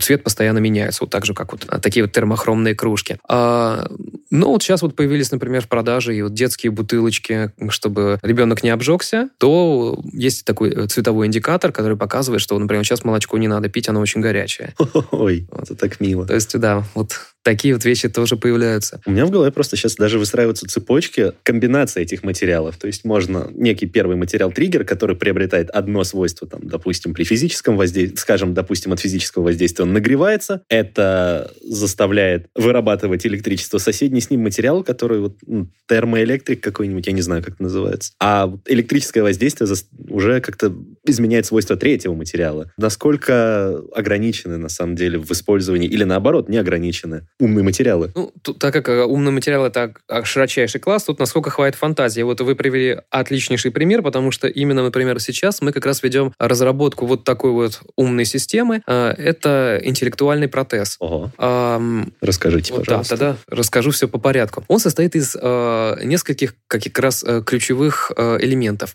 цвет 0.00 0.24
постоянно 0.24 0.58
меняется, 0.58 1.04
вот 1.04 1.10
так 1.10 1.24
же, 1.26 1.34
как 1.34 1.52
вот 1.52 1.66
такие 1.82 2.04
вот 2.04 2.12
термохромные 2.12 2.74
кружки. 2.74 3.18
А, 3.28 3.88
ну, 4.30 4.48
вот 4.48 4.62
сейчас 4.62 4.82
вот 4.82 4.96
появились, 4.96 5.30
например, 5.30 5.62
в 5.62 5.68
продаже 5.68 6.16
и 6.16 6.22
вот 6.22 6.34
детские 6.34 6.70
бутылочки, 6.72 7.52
чтобы 7.68 8.18
ребенок 8.22 8.62
не 8.62 8.70
обжегся, 8.70 9.28
то 9.38 10.02
есть 10.12 10.44
такой 10.44 10.86
цветовой 10.88 11.26
индикатор, 11.26 11.72
который 11.72 11.96
показывает, 11.96 12.40
что, 12.42 12.58
например, 12.58 12.84
сейчас 12.84 13.04
молочко 13.04 13.38
не 13.38 13.48
надо 13.48 13.68
пить, 13.68 13.88
оно 13.88 14.00
очень 14.00 14.20
горячее. 14.20 14.74
Ой, 15.10 15.48
это 15.52 15.74
так 15.74 16.00
мило. 16.00 16.26
То 16.26 16.34
есть, 16.34 16.58
да, 16.58 16.84
вот 16.94 17.12
такие 17.46 17.74
вот 17.74 17.84
вещи 17.84 18.08
тоже 18.08 18.36
появляются. 18.36 19.00
У 19.06 19.12
меня 19.12 19.24
в 19.24 19.30
голове 19.30 19.52
просто 19.52 19.76
сейчас 19.76 19.94
даже 19.94 20.18
выстраиваются 20.18 20.66
цепочки 20.66 21.32
комбинации 21.44 22.02
этих 22.02 22.24
материалов. 22.24 22.76
То 22.76 22.88
есть 22.88 23.04
можно 23.04 23.48
некий 23.54 23.86
первый 23.86 24.16
материал 24.16 24.50
триггер, 24.50 24.84
который 24.84 25.14
приобретает 25.14 25.70
одно 25.70 26.02
свойство, 26.02 26.48
там, 26.48 26.66
допустим, 26.66 27.14
при 27.14 27.22
физическом 27.22 27.76
воздействии, 27.76 28.16
скажем, 28.16 28.52
допустим, 28.52 28.92
от 28.92 28.98
физического 28.98 29.44
воздействия 29.44 29.84
он 29.84 29.92
нагревается, 29.92 30.62
это 30.68 31.52
заставляет 31.62 32.48
вырабатывать 32.56 33.24
электричество 33.24 33.78
соседний 33.78 34.20
с 34.20 34.28
ним 34.28 34.42
материал, 34.42 34.82
который 34.82 35.20
вот 35.20 35.36
ну, 35.46 35.68
термоэлектрик 35.88 36.60
какой-нибудь, 36.60 37.06
я 37.06 37.12
не 37.12 37.22
знаю, 37.22 37.44
как 37.44 37.54
это 37.54 37.62
называется. 37.62 38.12
А 38.18 38.52
электрическое 38.66 39.22
воздействие 39.22 39.70
уже 40.08 40.40
как-то 40.40 40.74
изменяет 41.04 41.46
свойства 41.46 41.76
третьего 41.76 42.14
материала. 42.14 42.72
Насколько 42.76 43.78
ограничены, 43.94 44.56
на 44.56 44.68
самом 44.68 44.96
деле, 44.96 45.20
в 45.20 45.30
использовании, 45.30 45.88
или 45.88 46.02
наоборот, 46.02 46.48
не 46.48 46.56
ограничены 46.56 47.28
умные 47.38 47.62
материалы? 47.62 48.12
Ну, 48.14 48.32
тут, 48.42 48.58
так 48.58 48.72
как 48.72 48.88
э, 48.88 49.04
умный 49.04 49.32
материал— 49.32 49.64
это 49.66 49.94
широчайший 50.24 50.80
класс, 50.80 51.04
тут 51.04 51.18
насколько 51.18 51.50
хватит 51.50 51.78
фантазии. 51.78 52.22
Вот 52.22 52.40
вы 52.40 52.54
привели 52.54 52.98
отличнейший 53.10 53.70
пример, 53.70 54.02
потому 54.02 54.30
что 54.30 54.48
именно, 54.48 54.82
например, 54.82 55.20
сейчас 55.20 55.60
мы 55.60 55.72
как 55.72 55.86
раз 55.86 56.02
ведем 56.02 56.32
разработку 56.38 57.06
вот 57.06 57.24
такой 57.24 57.52
вот 57.52 57.80
умной 57.96 58.24
системы. 58.24 58.82
Э, 58.86 59.14
это 59.16 59.80
интеллектуальный 59.82 60.48
протез. 60.48 60.96
Ого. 60.98 61.30
А, 61.38 61.80
Расскажите, 62.20 62.72
пожалуйста. 62.72 63.16
Да, 63.16 63.26
да, 63.32 63.38
да. 63.48 63.56
Расскажу 63.56 63.90
все 63.90 64.08
по 64.08 64.18
порядку. 64.18 64.64
Он 64.68 64.78
состоит 64.78 65.14
из 65.14 65.36
э, 65.40 65.96
нескольких 66.04 66.54
как 66.68 66.98
раз 66.98 67.24
э, 67.26 67.42
ключевых 67.44 68.12
э, 68.16 68.38
элементов. 68.40 68.94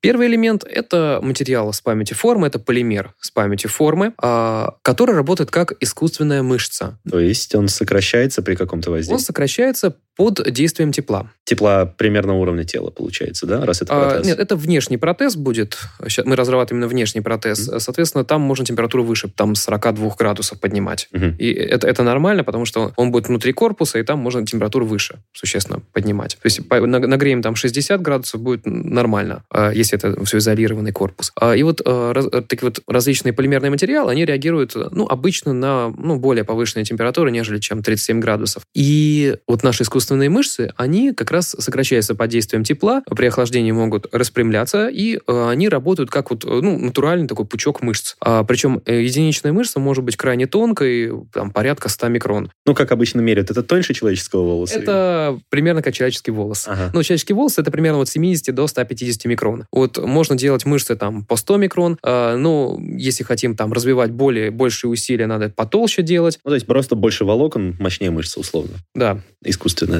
Первый 0.00 0.28
элемент— 0.28 0.64
это 0.68 1.20
материал 1.22 1.72
с 1.72 1.80
памяти 1.82 2.14
формы, 2.14 2.46
это 2.46 2.58
полимер 2.58 3.14
с 3.20 3.30
памяти 3.30 3.66
формы, 3.66 4.14
а, 4.18 4.76
который 4.82 5.14
работает 5.14 5.50
как 5.50 5.74
искусственная 5.80 6.42
мышца. 6.42 6.98
То 7.08 7.20
есть 7.20 7.54
он 7.54 7.68
сокращается 7.68 8.40
при 8.40 8.54
каком-то 8.54 8.90
воздействии? 8.90 9.14
Он 9.14 9.20
сокращается 9.20 9.96
под 10.20 10.52
действием 10.52 10.92
тепла. 10.92 11.30
Тепла 11.44 11.86
примерно 11.86 12.34
уровня 12.34 12.64
тела, 12.64 12.90
получается, 12.90 13.46
да, 13.46 13.64
раз 13.64 13.80
это 13.80 13.94
протез? 13.94 14.26
А, 14.26 14.28
нет, 14.28 14.38
это 14.38 14.54
внешний 14.54 14.98
протез 14.98 15.34
будет. 15.34 15.78
Сейчас 16.08 16.26
мы 16.26 16.36
разрабатываем 16.36 16.82
именно 16.82 16.90
внешний 16.90 17.22
протез. 17.22 17.66
Mm-hmm. 17.66 17.80
Соответственно, 17.80 18.24
там 18.24 18.42
можно 18.42 18.66
температуру 18.66 19.02
выше, 19.02 19.30
там 19.34 19.54
42 19.54 20.16
градусов 20.18 20.60
поднимать. 20.60 21.08
Mm-hmm. 21.14 21.36
И 21.38 21.54
это, 21.54 21.88
это 21.88 22.02
нормально, 22.02 22.44
потому 22.44 22.66
что 22.66 22.92
он 22.96 23.12
будет 23.12 23.28
внутри 23.28 23.54
корпуса, 23.54 23.98
и 23.98 24.02
там 24.02 24.18
можно 24.18 24.44
температуру 24.44 24.84
выше 24.84 25.20
существенно 25.32 25.80
поднимать. 25.94 26.36
То 26.42 26.46
есть 26.48 26.60
нагреем 26.68 27.40
там 27.40 27.56
60 27.56 28.02
градусов, 28.02 28.42
будет 28.42 28.66
нормально, 28.66 29.44
а, 29.48 29.70
если 29.70 29.96
это 29.96 30.22
все 30.26 30.36
изолированный 30.36 30.92
корпус. 30.92 31.32
А, 31.40 31.56
и 31.56 31.62
вот 31.62 31.80
э, 31.82 32.42
такие 32.46 32.68
вот 32.68 32.80
различные 32.86 33.32
полимерные 33.32 33.70
материалы, 33.70 34.12
они 34.12 34.26
реагируют, 34.26 34.74
ну, 34.74 35.06
обычно 35.06 35.54
на 35.54 35.88
ну, 35.96 36.16
более 36.16 36.44
повышенные 36.44 36.84
температуры, 36.84 37.30
нежели 37.30 37.58
чем 37.58 37.82
37 37.82 38.20
градусов. 38.20 38.64
И 38.74 39.36
вот 39.48 39.62
наши 39.62 39.82
искусственные 40.10 40.30
мышцы, 40.30 40.72
они 40.76 41.12
как 41.12 41.30
раз 41.30 41.54
сокращаются 41.58 42.14
под 42.14 42.30
действием 42.30 42.64
тепла, 42.64 43.02
при 43.08 43.26
охлаждении 43.26 43.70
могут 43.70 44.12
распрямляться, 44.12 44.88
и 44.88 45.16
э, 45.16 45.48
они 45.48 45.68
работают 45.68 46.10
как 46.10 46.30
вот, 46.30 46.44
ну, 46.44 46.78
натуральный 46.78 47.28
такой 47.28 47.46
пучок 47.46 47.82
мышц. 47.82 48.16
А, 48.20 48.42
причем 48.42 48.82
э, 48.86 49.02
единичная 49.02 49.52
мышца 49.52 49.78
может 49.78 50.02
быть 50.02 50.16
крайне 50.16 50.46
тонкой, 50.46 51.12
там, 51.32 51.52
порядка 51.52 51.88
100 51.88 52.08
микрон. 52.08 52.50
Ну, 52.66 52.74
как 52.74 52.90
обычно 52.90 53.20
меряют, 53.20 53.50
это 53.50 53.62
тоньше 53.62 53.94
человеческого 53.94 54.42
волоса? 54.42 54.78
Это 54.78 55.34
или? 55.34 55.42
примерно 55.48 55.82
как 55.82 55.94
человеческий 55.94 56.32
волос. 56.32 56.66
Ага. 56.66 56.90
Ну, 56.92 57.02
человеческий 57.02 57.34
волос 57.34 57.58
это 57.58 57.70
примерно 57.70 57.98
вот 57.98 58.08
70 58.08 58.52
до 58.54 58.66
150 58.66 59.24
микрон. 59.26 59.66
Вот 59.70 59.98
можно 59.98 60.36
делать 60.36 60.66
мышцы 60.66 60.96
там 60.96 61.24
по 61.24 61.36
100 61.36 61.56
микрон, 61.56 61.98
э, 62.02 62.36
ну, 62.36 62.80
если 62.96 63.22
хотим 63.22 63.54
там 63.54 63.72
развивать 63.72 64.10
более, 64.10 64.50
большие 64.50 64.90
усилия, 64.90 65.26
надо 65.26 65.50
потолще 65.50 66.02
делать. 66.02 66.40
Ну, 66.44 66.50
то 66.50 66.54
есть 66.54 66.66
просто 66.66 66.96
больше 66.96 67.24
волокон, 67.24 67.76
мощнее 67.78 68.10
мышцы, 68.10 68.40
условно. 68.40 68.78
Да. 68.94 69.20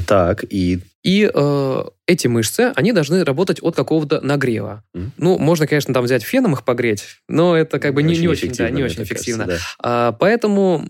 Так, 0.07 0.45
и... 0.49 0.80
И 1.02 1.30
э, 1.33 1.85
эти 2.07 2.26
мышцы, 2.26 2.73
они 2.76 2.92
должны 2.92 3.25
работать 3.25 3.62
от 3.62 3.75
какого-то 3.75 4.21
нагрева. 4.21 4.85
Mm. 4.95 5.11
Ну, 5.16 5.38
можно, 5.38 5.66
конечно, 5.66 5.95
там 5.95 6.04
взять 6.04 6.23
феном 6.23 6.52
их 6.52 6.62
погреть, 6.62 7.04
но 7.26 7.57
это 7.57 7.78
как 7.78 7.95
бы 7.95 8.02
не, 8.02 8.19
не 8.19 8.28
очень, 8.28 8.52
да, 8.52 8.69
не 8.69 8.83
очень 8.83 9.04
эффективно. 9.04 9.47
Кажется, 9.47 9.66
да. 9.83 10.09
а, 10.09 10.12
поэтому 10.12 10.85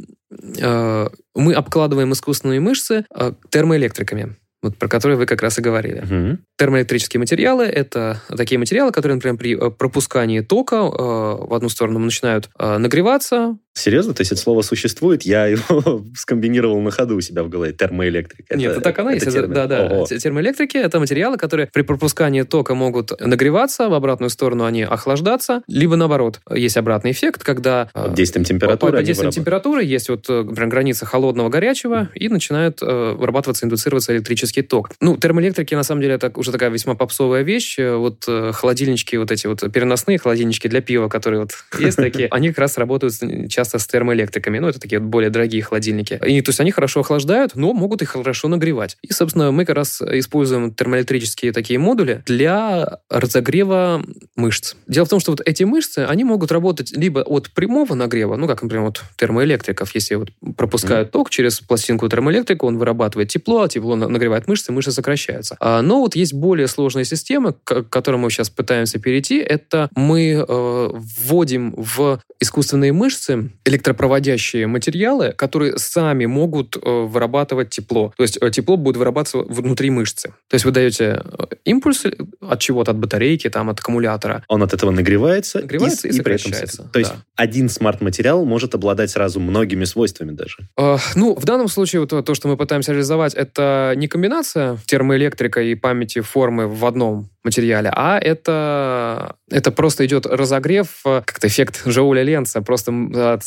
э, 0.58 1.08
мы 1.36 1.54
обкладываем 1.54 2.12
искусственные 2.12 2.58
мышцы 2.58 3.04
э, 3.14 3.32
термоэлектриками 3.50 4.34
вот 4.62 4.76
про 4.76 4.88
которые 4.88 5.16
вы 5.16 5.26
как 5.26 5.42
раз 5.42 5.58
и 5.58 5.62
говорили. 5.62 6.00
Угу. 6.00 6.38
Термоэлектрические 6.58 7.18
материалы— 7.18 7.64
это 7.66 8.20
такие 8.36 8.58
материалы, 8.58 8.92
которые, 8.92 9.16
например, 9.16 9.38
при 9.38 9.56
э, 9.56 9.70
пропускании 9.70 10.40
тока 10.40 10.76
э, 10.76 10.80
в 10.80 11.54
одну 11.54 11.68
сторону 11.68 11.98
начинают 11.98 12.50
э, 12.58 12.76
нагреваться, 12.78 13.56
Серьезно? 13.74 14.14
То 14.14 14.22
есть 14.22 14.32
это 14.32 14.40
слово 14.40 14.62
существует? 14.62 15.22
Я 15.22 15.46
его 15.46 16.04
скомбинировал 16.16 16.80
на 16.80 16.90
ходу 16.90 17.16
у 17.16 17.20
себя 17.20 17.42
в 17.44 17.48
голове. 17.48 17.72
Термоэлектрика. 17.72 18.56
Нет, 18.56 18.72
это, 18.72 18.80
так 18.80 18.98
она 18.98 19.12
есть. 19.12 19.30
Термин. 19.30 19.52
Да, 19.52 19.66
да. 19.66 19.86
Ого. 19.86 20.06
Термоэлектрики— 20.06 20.76
это 20.78 20.98
материалы, 20.98 21.36
которые 21.36 21.68
при 21.72 21.82
пропускании 21.82 22.42
тока 22.42 22.74
могут 22.74 23.18
нагреваться, 23.20 23.88
в 23.88 23.94
обратную 23.94 24.30
сторону 24.30 24.64
они 24.64 24.82
охлаждаться, 24.82 25.62
либо 25.68 25.96
наоборот. 25.96 26.40
Есть 26.52 26.76
обратный 26.76 27.12
эффект, 27.12 27.44
когда... 27.44 27.88
Э, 27.94 28.04
под 28.04 28.14
действием 28.14 28.44
температуры 28.44 28.92
Под 28.92 29.04
действием 29.04 29.30
температуры 29.30 29.84
есть 29.84 30.08
вот, 30.08 30.28
э, 30.28 30.42
например, 30.42 30.68
граница 30.68 31.06
холодного-горячего, 31.06 32.10
и 32.14 32.28
начинает 32.28 32.82
э, 32.82 33.14
вырабатываться, 33.16 33.66
индуцироваться 33.66 34.14
электрический 34.14 34.62
ток. 34.62 34.90
Ну, 35.00 35.16
термоэлектрики, 35.16 35.74
на 35.74 35.84
самом 35.84 36.02
деле, 36.02 36.14
это 36.14 36.32
уже 36.34 36.50
такая 36.50 36.70
весьма 36.70 36.94
попсовая 36.96 37.42
вещь. 37.42 37.78
Вот 37.78 38.24
холодильнички, 38.26 39.16
вот 39.16 39.30
эти 39.30 39.46
вот 39.46 39.60
переносные 39.72 40.18
холодильнички 40.18 40.68
для 40.68 40.80
пива, 40.80 41.08
которые 41.08 41.40
вот 41.40 41.52
есть 41.78 41.96
такие, 41.96 42.28
они 42.30 42.48
как 42.48 42.58
раз 42.58 42.76
работают 42.78 43.14
часто 43.60 43.78
с 43.78 43.86
термоэлектриками. 43.86 44.58
Ну, 44.58 44.68
это 44.68 44.80
такие 44.80 45.00
вот 45.00 45.08
более 45.08 45.28
дорогие 45.28 45.62
холодильники. 45.62 46.14
И, 46.26 46.40
то 46.40 46.48
есть 46.48 46.60
они 46.60 46.70
хорошо 46.70 47.00
охлаждают, 47.00 47.56
но 47.56 47.74
могут 47.74 48.00
и 48.00 48.06
хорошо 48.06 48.48
нагревать. 48.48 48.96
И, 49.02 49.12
собственно, 49.12 49.52
мы 49.52 49.66
как 49.66 49.76
раз 49.76 50.00
используем 50.00 50.72
термоэлектрические 50.72 51.52
такие 51.52 51.78
модули 51.78 52.22
для 52.24 53.00
разогрева 53.10 54.02
мышц. 54.36 54.76
Дело 54.86 55.04
в 55.04 55.10
том, 55.10 55.20
что 55.20 55.32
вот 55.32 55.42
эти 55.44 55.64
мышцы, 55.64 56.06
они 56.08 56.24
могут 56.24 56.50
работать 56.52 56.96
либо 56.96 57.20
от 57.20 57.50
прямого 57.50 57.94
нагрева, 57.94 58.36
ну, 58.36 58.46
как, 58.46 58.62
например, 58.62 58.86
вот 58.86 59.02
термоэлектриков, 59.16 59.94
если 59.94 60.14
вот 60.14 60.30
пропускают 60.56 61.10
ток 61.10 61.28
через 61.28 61.60
пластинку 61.60 62.08
термоэлектрика, 62.08 62.64
он 62.64 62.78
вырабатывает 62.78 63.28
тепло, 63.28 63.62
а 63.62 63.68
тепло 63.68 63.94
нагревает 63.94 64.48
мышцы, 64.48 64.72
мышцы 64.72 64.92
сокращаются. 64.92 65.56
А, 65.60 65.82
но 65.82 66.00
вот 66.00 66.16
есть 66.16 66.32
более 66.32 66.66
сложная 66.66 67.04
система, 67.04 67.52
к 67.52 67.82
которой 67.82 68.16
мы 68.16 68.30
сейчас 68.30 68.48
пытаемся 68.48 68.98
перейти, 68.98 69.38
это 69.38 69.90
мы 69.94 70.46
э, 70.48 70.90
вводим 70.94 71.74
в 71.76 72.20
искусственные 72.40 72.92
мышцы 72.94 73.49
электропроводящие 73.64 74.66
материалы, 74.66 75.32
которые 75.36 75.78
сами 75.78 76.26
могут 76.26 76.76
э, 76.76 76.80
вырабатывать 76.84 77.70
тепло. 77.70 78.12
То 78.16 78.22
есть 78.22 78.38
э, 78.40 78.50
тепло 78.50 78.76
будет 78.76 78.96
вырабатываться 78.96 79.38
внутри 79.38 79.90
мышцы. 79.90 80.28
То 80.48 80.54
есть 80.54 80.64
вы 80.64 80.70
даете 80.70 81.22
э, 81.24 81.46
импульс 81.64 82.04
от 82.40 82.60
чего-то, 82.60 82.92
от 82.92 82.98
батарейки, 82.98 83.48
там, 83.50 83.70
от 83.70 83.80
аккумулятора. 83.80 84.44
Он 84.48 84.62
от 84.62 84.72
этого 84.72 84.90
нагревается, 84.90 85.60
нагревается 85.60 86.08
и, 86.08 86.10
и, 86.10 86.14
и 86.14 86.16
сокращается. 86.16 86.88
То 86.92 86.98
есть 86.98 87.12
да. 87.12 87.22
один 87.36 87.68
смарт-материал 87.68 88.44
может 88.44 88.74
обладать 88.74 89.10
сразу 89.10 89.40
многими 89.40 89.84
свойствами 89.84 90.32
даже. 90.32 90.56
Э, 90.76 90.96
ну, 91.14 91.34
в 91.34 91.44
данном 91.44 91.68
случае 91.68 92.00
вот 92.00 92.24
то, 92.24 92.34
что 92.34 92.48
мы 92.48 92.56
пытаемся 92.56 92.92
реализовать, 92.92 93.34
это 93.34 93.94
не 93.96 94.08
комбинация 94.08 94.78
термоэлектрика 94.86 95.62
и 95.62 95.74
памяти 95.74 96.20
формы 96.20 96.66
в 96.68 96.84
одном 96.84 97.30
материале, 97.44 97.90
а 97.94 98.18
это, 98.18 99.36
это 99.50 99.72
просто 99.72 100.06
идет 100.06 100.26
разогрев, 100.26 100.88
как-то 101.02 101.46
эффект 101.46 101.82
Жоуля 101.84 102.22
Ленца, 102.22 102.62
просто 102.62 102.92
от 103.14 103.42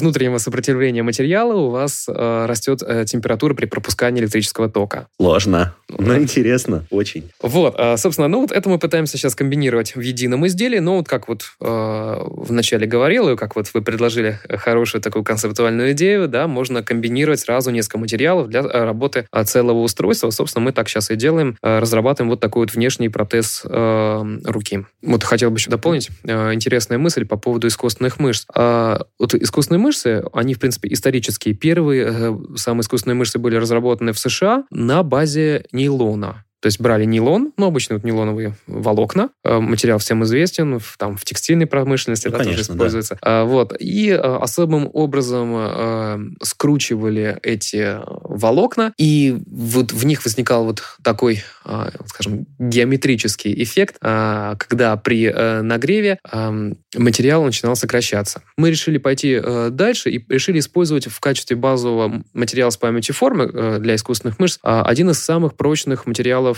внутреннего 0.00 0.38
сопротивления 0.38 1.02
материала 1.02 1.54
у 1.54 1.70
вас 1.70 2.06
э, 2.08 2.46
растет 2.46 2.82
э, 2.86 3.04
температура 3.06 3.54
при 3.54 3.66
пропускании 3.66 4.20
электрического 4.20 4.68
тока. 4.68 5.08
Сложно, 5.18 5.74
но 5.88 6.16
интересно, 6.16 6.84
очень. 6.90 7.30
Вот, 7.42 7.74
э, 7.78 7.96
собственно, 7.96 8.28
ну 8.28 8.42
вот 8.42 8.52
это 8.52 8.68
мы 8.68 8.78
пытаемся 8.78 9.16
сейчас 9.16 9.34
комбинировать 9.34 9.94
в 9.96 10.00
едином 10.00 10.46
изделии, 10.46 10.78
но 10.78 10.98
вот 10.98 11.08
как 11.08 11.28
вот 11.28 11.42
э, 11.60 12.16
вначале 12.26 12.86
говорил, 12.86 13.30
и 13.30 13.36
как 13.36 13.56
вот 13.56 13.68
вы 13.72 13.82
предложили 13.82 14.38
хорошую 14.48 15.00
такую 15.00 15.24
концептуальную 15.24 15.92
идею, 15.92 16.28
да, 16.28 16.46
можно 16.46 16.82
комбинировать 16.82 17.40
сразу 17.40 17.70
несколько 17.70 17.98
материалов 17.98 18.48
для 18.48 18.62
работы 18.62 19.26
целого 19.44 19.80
устройства. 19.80 20.30
Собственно, 20.30 20.64
мы 20.64 20.72
так 20.72 20.88
сейчас 20.88 21.10
и 21.10 21.16
делаем, 21.16 21.56
разрабатываем 21.62 22.30
вот 22.30 22.40
такой 22.40 22.62
вот 22.62 22.74
внешний 22.74 23.08
протез 23.30 23.62
э, 23.64 24.38
руки. 24.44 24.86
Вот 25.02 25.22
хотел 25.22 25.50
бы 25.50 25.56
еще 25.56 25.70
дополнить 25.70 26.10
э, 26.24 26.52
интересная 26.52 26.98
мысль 26.98 27.24
по 27.24 27.36
поводу 27.36 27.68
искусственных 27.68 28.18
мышц. 28.18 28.46
Э, 28.54 28.98
вот 29.18 29.34
искусственные 29.34 29.80
мышцы, 29.80 30.24
они, 30.32 30.54
в 30.54 30.58
принципе, 30.58 30.92
исторические. 30.92 31.54
Первые 31.54 32.06
э, 32.10 32.36
самые 32.56 32.82
искусственные 32.82 33.14
мышцы 33.14 33.38
были 33.38 33.56
разработаны 33.56 34.12
в 34.12 34.18
США 34.18 34.64
на 34.70 35.02
базе 35.02 35.64
нейлона. 35.72 36.44
То 36.60 36.66
есть 36.66 36.80
брали 36.80 37.04
нейлон, 37.04 37.52
ну, 37.56 37.66
обычные 37.66 37.96
вот 37.96 38.04
нейлоновые 38.04 38.54
волокна. 38.66 39.30
Э, 39.44 39.58
материал 39.58 39.98
всем 39.98 40.24
известен, 40.24 40.78
в, 40.78 40.96
там, 40.98 41.16
в 41.16 41.24
текстильной 41.24 41.66
промышленности 41.66 42.28
ну, 42.28 42.34
это 42.34 42.44
конечно, 42.44 42.64
тоже 42.64 42.74
используется. 42.74 43.18
Да. 43.22 43.44
Вот. 43.44 43.74
И 43.80 44.10
особым 44.10 44.90
образом 44.92 45.52
э, 45.56 46.18
скручивали 46.42 47.38
эти 47.42 47.96
волокна, 48.06 48.92
и 48.98 49.36
вот 49.46 49.92
в 49.92 50.04
них 50.04 50.24
возникал 50.24 50.64
вот 50.64 50.82
такой, 51.02 51.42
э, 51.64 51.90
скажем, 52.06 52.46
геометрический 52.58 53.62
эффект, 53.62 53.96
э, 54.02 54.54
когда 54.58 54.96
при 54.96 55.26
э, 55.26 55.62
нагреве 55.62 56.18
э, 56.30 56.72
материал 56.96 57.44
начинал 57.44 57.76
сокращаться. 57.76 58.42
Мы 58.56 58.70
решили 58.70 58.98
пойти 58.98 59.40
э, 59.42 59.70
дальше 59.70 60.10
и 60.10 60.24
решили 60.28 60.58
использовать 60.58 61.06
в 61.06 61.20
качестве 61.20 61.56
базового 61.56 62.22
материала 62.34 62.70
с 62.70 62.76
памятью 62.76 63.14
формы 63.14 63.44
э, 63.44 63.78
для 63.80 63.94
искусственных 63.94 64.38
мышц 64.38 64.58
э, 64.62 64.82
один 64.82 65.10
из 65.10 65.18
самых 65.18 65.56
прочных 65.56 66.06
материалов 66.06 66.49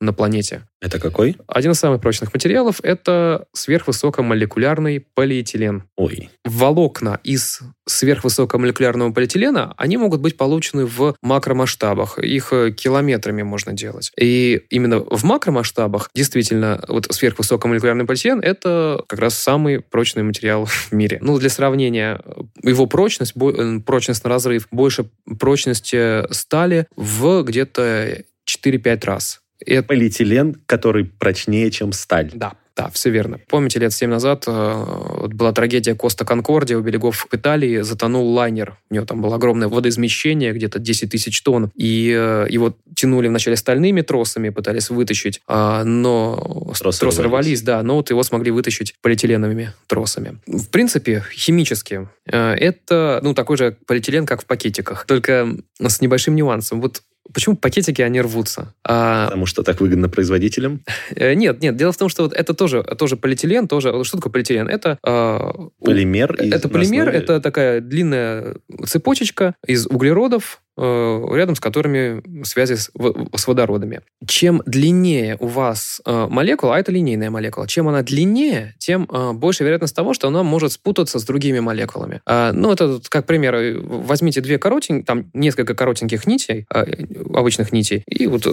на 0.00 0.12
планете. 0.12 0.62
Это 0.80 0.98
какой? 0.98 1.36
Один 1.46 1.72
из 1.72 1.78
самых 1.78 2.00
прочных 2.00 2.32
материалов– 2.32 2.80
это 2.82 3.46
сверхвысокомолекулярный 3.52 5.04
полиэтилен. 5.14 5.84
Ой. 5.96 6.30
Волокна 6.44 7.20
из 7.22 7.60
сверхвысокомолекулярного 7.86 9.12
полиэтилена, 9.12 9.74
они 9.76 9.98
могут 9.98 10.20
быть 10.20 10.38
получены 10.38 10.86
в 10.86 11.14
макромасштабах. 11.20 12.18
Их 12.18 12.52
э, 12.52 12.72
километрами 12.72 13.42
можно 13.42 13.74
делать. 13.74 14.10
И 14.18 14.62
именно 14.70 15.00
в 15.00 15.22
макромасштабах 15.24 16.08
действительно 16.14 16.82
вот 16.88 17.08
сверхвысокомолекулярный 17.10 18.06
полиэтилен– 18.06 18.40
это 18.42 19.04
как 19.06 19.18
раз 19.18 19.34
самый 19.34 19.80
прочный 19.80 20.22
материал 20.22 20.64
в 20.64 20.92
мире. 20.92 21.18
Ну, 21.20 21.38
для 21.38 21.50
сравнения, 21.50 22.22
его 22.62 22.86
прочность, 22.86 23.34
э, 23.36 23.80
прочность 23.84 24.24
на 24.24 24.30
разрыв 24.30 24.66
больше 24.70 25.10
прочности 25.38 26.32
стали 26.32 26.86
в 26.96 27.42
где-то 27.42 28.22
4-5 28.56 29.04
раз. 29.04 29.40
Это... 29.64 29.82
Полиэтилен, 29.82 30.56
который 30.66 31.04
прочнее, 31.04 31.70
чем 31.70 31.92
сталь. 31.92 32.30
Да, 32.32 32.54
да, 32.80 32.88
все 32.88 33.10
верно. 33.10 33.38
Помните, 33.48 33.78
лет 33.78 33.92
7 33.92 34.08
назад 34.08 34.44
э, 34.46 35.26
была 35.32 35.52
трагедия 35.52 35.94
Коста 35.94 36.24
Конкордия 36.24 36.78
у 36.78 36.80
берегов 36.80 37.26
Италии, 37.30 37.82
затонул 37.82 38.32
лайнер. 38.32 38.78
У 38.88 38.94
него 38.94 39.04
там 39.04 39.20
было 39.20 39.36
огромное 39.36 39.68
водоизмещение, 39.68 40.52
где-то 40.52 40.78
10 40.78 41.10
тысяч 41.10 41.42
тонн, 41.42 41.70
и 41.74 42.10
э, 42.16 42.46
его 42.48 42.74
тянули 42.96 43.28
вначале 43.28 43.56
стальными 43.56 44.00
тросами, 44.00 44.48
пытались 44.48 44.88
вытащить, 44.88 45.42
э, 45.46 45.82
но 45.84 46.72
тросы, 46.78 47.00
тросы 47.00 47.22
рвались. 47.22 47.60
рвались, 47.60 47.62
да, 47.62 47.82
но 47.82 47.96
вот 47.96 48.08
его 48.08 48.22
смогли 48.22 48.50
вытащить 48.50 48.94
полиэтиленовыми 49.02 49.74
тросами. 49.86 50.38
В 50.46 50.68
принципе, 50.68 51.22
химически 51.34 52.08
э, 52.26 52.54
это, 52.54 53.20
ну, 53.22 53.34
такой 53.34 53.58
же 53.58 53.76
полиэтилен, 53.86 54.24
как 54.24 54.42
в 54.42 54.46
пакетиках, 54.46 55.04
только 55.04 55.54
с 55.78 56.00
небольшим 56.00 56.34
нюансом. 56.34 56.80
Вот 56.80 57.02
Почему 57.32 57.56
пакетики, 57.56 58.02
они 58.02 58.20
рвутся? 58.20 58.74
А... 58.84 59.26
Потому 59.26 59.46
что 59.46 59.62
так 59.62 59.80
выгодно 59.80 60.08
производителям? 60.08 60.82
Э, 61.14 61.34
нет, 61.34 61.60
нет. 61.62 61.76
Дело 61.76 61.92
в 61.92 61.96
том, 61.96 62.08
что 62.08 62.24
вот 62.24 62.32
это 62.32 62.54
тоже, 62.54 62.82
тоже 62.82 63.16
полиэтилен, 63.16 63.68
тоже... 63.68 64.04
Что 64.04 64.18
такое 64.18 64.32
полиэтилен? 64.32 64.68
Это... 64.68 64.98
Э, 65.04 65.38
полимер? 65.84 66.34
Это 66.38 66.68
полимер, 66.68 67.08
основе... 67.08 67.18
это 67.18 67.40
такая 67.40 67.80
длинная 67.80 68.56
цепочечка 68.86 69.54
из 69.66 69.86
углеродов, 69.86 70.62
рядом 70.76 71.54
с 71.56 71.60
которыми 71.60 72.22
связи 72.44 72.74
с, 72.74 72.90
с 73.36 73.46
водородами. 73.46 74.00
Чем 74.26 74.62
длиннее 74.66 75.36
у 75.40 75.46
вас 75.46 76.00
э, 76.06 76.26
молекула, 76.30 76.76
а 76.76 76.80
это 76.80 76.90
линейная 76.90 77.30
молекула, 77.30 77.68
чем 77.68 77.88
она 77.88 78.02
длиннее, 78.02 78.74
тем 78.78 79.08
э, 79.10 79.32
больше 79.32 79.64
вероятность 79.64 79.94
того, 79.94 80.14
что 80.14 80.28
она 80.28 80.42
может 80.42 80.72
спутаться 80.72 81.18
с 81.18 81.24
другими 81.24 81.60
молекулами. 81.60 82.20
Ну, 82.26 82.72
это 82.72 83.00
как 83.08 83.26
пример. 83.26 83.80
Возьмите 83.82 84.40
две 84.40 84.58
коротенькие, 84.58 85.04
там 85.04 85.30
несколько 85.34 85.74
коротеньких 85.74 86.26
нитей, 86.26 86.66
обычных 86.70 87.72
нитей, 87.72 88.02
и 88.06 88.26
вот 88.26 88.46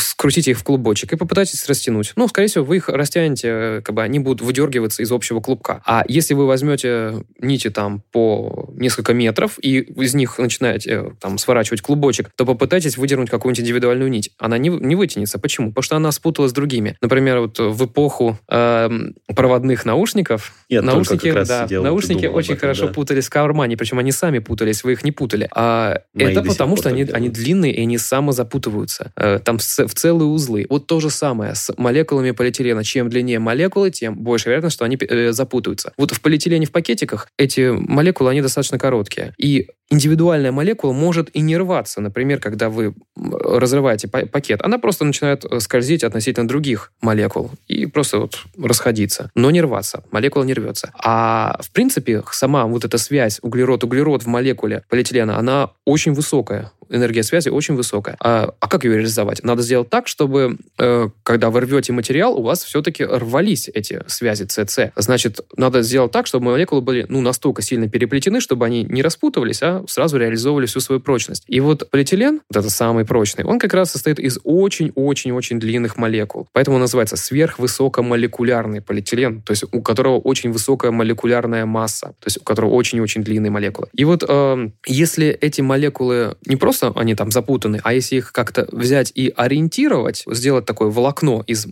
скрутите 0.00 0.52
их 0.52 0.58
в 0.58 0.64
клубочек 0.64 1.12
и 1.12 1.16
попытайтесь 1.16 1.66
растянуть. 1.66 2.12
Ну, 2.16 2.28
скорее 2.28 2.48
всего, 2.48 2.64
вы 2.64 2.76
их 2.76 2.88
растянете, 2.88 3.82
как 3.84 3.94
бы 3.94 4.02
они 4.02 4.18
будут 4.18 4.40
выдергиваться 4.40 5.02
из 5.02 5.12
общего 5.12 5.40
клубка. 5.40 5.82
А 5.86 6.04
если 6.08 6.34
вы 6.34 6.46
возьмете 6.46 7.24
нити 7.40 7.70
там 7.70 8.02
по 8.12 8.70
несколько 8.74 9.14
метров 9.14 9.58
и 9.60 9.78
из 9.80 10.14
них 10.14 10.38
начинаете 10.38 11.12
там 11.20 11.38
сворачивать 11.38 11.49
сворачивать 11.50 11.80
клубочек, 11.80 12.30
то 12.36 12.46
попытайтесь 12.46 12.96
выдернуть 12.96 13.28
какую-нибудь 13.28 13.60
индивидуальную 13.60 14.08
нить. 14.08 14.30
Она 14.38 14.56
не, 14.56 14.68
не 14.68 14.94
вытянется. 14.94 15.38
Почему? 15.40 15.70
Потому 15.70 15.82
что 15.82 15.96
она 15.96 16.12
спуталась 16.12 16.52
с 16.52 16.54
другими. 16.54 16.96
Например, 17.02 17.40
вот 17.40 17.58
в 17.58 17.86
эпоху 17.86 18.38
э, 18.48 18.88
проводных 19.34 19.84
наушников 19.84 20.52
Я 20.68 20.82
наушники, 20.82 21.32
да, 21.32 21.66
наушники 21.68 22.26
очень 22.26 22.54
этом, 22.54 22.60
хорошо 22.60 22.86
да. 22.86 22.92
путались 22.92 23.26
в 23.26 23.30
кармане, 23.30 23.76
причем 23.76 23.98
они 23.98 24.12
сами 24.12 24.38
путались, 24.38 24.84
вы 24.84 24.92
их 24.92 25.02
не 25.02 25.10
путали. 25.10 25.48
А 25.52 26.02
Мои 26.14 26.26
это 26.26 26.42
потому, 26.42 26.76
что 26.76 26.88
они, 26.88 27.02
они 27.02 27.28
длинные 27.28 27.74
и 27.74 27.82
они 27.82 27.98
самозапутываются. 27.98 29.12
Э, 29.16 29.40
там 29.44 29.58
в 29.58 29.94
целые 29.94 30.28
узлы. 30.28 30.66
Вот 30.70 30.86
то 30.86 31.00
же 31.00 31.10
самое 31.10 31.56
с 31.56 31.72
молекулами 31.76 32.30
полиэтилена. 32.30 32.84
Чем 32.84 33.08
длиннее 33.10 33.40
молекулы, 33.40 33.90
тем 33.90 34.14
больше 34.14 34.50
вероятность, 34.50 34.76
что 34.76 34.84
они 34.84 34.96
э, 35.00 35.32
запутаются. 35.32 35.92
Вот 35.96 36.12
в 36.12 36.20
полиэтилене 36.20 36.66
в 36.66 36.70
пакетиках 36.70 37.26
эти 37.36 37.70
молекулы, 37.72 38.30
они 38.30 38.40
достаточно 38.40 38.78
короткие. 38.78 39.34
И 39.36 39.66
индивидуальная 39.90 40.52
молекула 40.52 40.92
может 40.92 41.30
и 41.40 41.42
не 41.42 41.56
рваться. 41.56 42.00
Например, 42.00 42.38
когда 42.38 42.68
вы 42.68 42.94
разрываете 43.16 44.08
пакет, 44.08 44.60
она 44.62 44.78
просто 44.78 45.04
начинает 45.04 45.44
э, 45.44 45.60
скользить 45.60 46.04
относительно 46.04 46.46
других 46.46 46.92
молекул 47.00 47.50
и 47.66 47.86
просто 47.86 48.18
вот 48.18 48.44
расходиться, 48.62 49.30
но 49.34 49.50
не 49.50 49.62
рваться. 49.62 50.04
Молекула 50.10 50.44
не 50.44 50.52
рвется. 50.52 50.92
А 51.02 51.58
в 51.62 51.70
принципе 51.70 52.22
сама 52.30 52.66
вот 52.66 52.84
эта 52.84 52.98
связь 52.98 53.40
углерод-углерод 53.42 54.22
в 54.22 54.26
молекуле 54.26 54.84
полиэтилена, 54.88 55.38
она 55.38 55.70
очень 55.86 56.12
высокая 56.12 56.72
энергия 56.90 57.22
связи 57.22 57.48
очень 57.48 57.74
высокая. 57.74 58.16
А, 58.20 58.52
а 58.60 58.68
как 58.68 58.84
ее 58.84 58.96
реализовать? 58.96 59.42
Надо 59.42 59.62
сделать 59.62 59.88
так, 59.88 60.08
чтобы, 60.08 60.56
э, 60.78 61.08
когда 61.22 61.50
вы 61.50 61.60
рвете 61.60 61.92
материал, 61.92 62.38
у 62.38 62.42
вас 62.42 62.64
все-таки 62.64 63.04
рвались 63.04 63.68
эти 63.72 64.02
связи 64.06 64.44
ЦЦ. 64.44 64.92
Значит, 64.96 65.40
надо 65.56 65.82
сделать 65.82 66.12
так, 66.12 66.26
чтобы 66.26 66.46
молекулы 66.46 66.80
были 66.80 67.06
ну, 67.08 67.20
настолько 67.20 67.62
сильно 67.62 67.88
переплетены, 67.88 68.40
чтобы 68.40 68.66
они 68.66 68.84
не 68.84 69.02
распутывались, 69.02 69.62
а 69.62 69.84
сразу 69.88 70.18
реализовывали 70.18 70.66
всю 70.66 70.80
свою 70.80 71.00
прочность. 71.00 71.44
И 71.46 71.60
вот 71.60 71.88
полиэтилен, 71.90 72.40
вот 72.50 72.56
это 72.58 72.70
самый 72.70 73.04
прочный, 73.04 73.44
он 73.44 73.58
как 73.58 73.74
раз 73.74 73.92
состоит 73.92 74.18
из 74.18 74.38
очень-очень-очень 74.44 75.60
длинных 75.60 75.96
молекул. 75.96 76.48
Поэтому 76.52 76.76
он 76.76 76.80
называется 76.80 77.16
сверхвысокомолекулярный 77.16 78.80
полиэтилен, 78.80 79.42
то 79.42 79.52
есть 79.52 79.64
у 79.70 79.82
которого 79.82 80.18
очень 80.18 80.52
высокая 80.52 80.90
молекулярная 80.90 81.66
масса, 81.66 82.08
то 82.18 82.26
есть 82.26 82.38
у 82.38 82.44
которого 82.44 82.70
очень-очень 82.70 83.22
длинные 83.22 83.50
молекулы. 83.50 83.88
И 83.94 84.04
вот 84.04 84.24
э, 84.26 84.70
если 84.86 85.28
эти 85.28 85.60
молекулы 85.60 86.36
не 86.46 86.56
просто 86.56 86.79
просто 86.80 87.00
они 87.00 87.14
там 87.14 87.30
запутаны, 87.30 87.80
а 87.82 87.92
если 87.92 88.16
их 88.16 88.32
как-то 88.32 88.66
взять 88.72 89.12
и 89.14 89.32
ориентировать, 89.36 90.24
сделать 90.26 90.64
такое 90.64 90.90
волокно 90.90 91.42
из, 91.46 91.66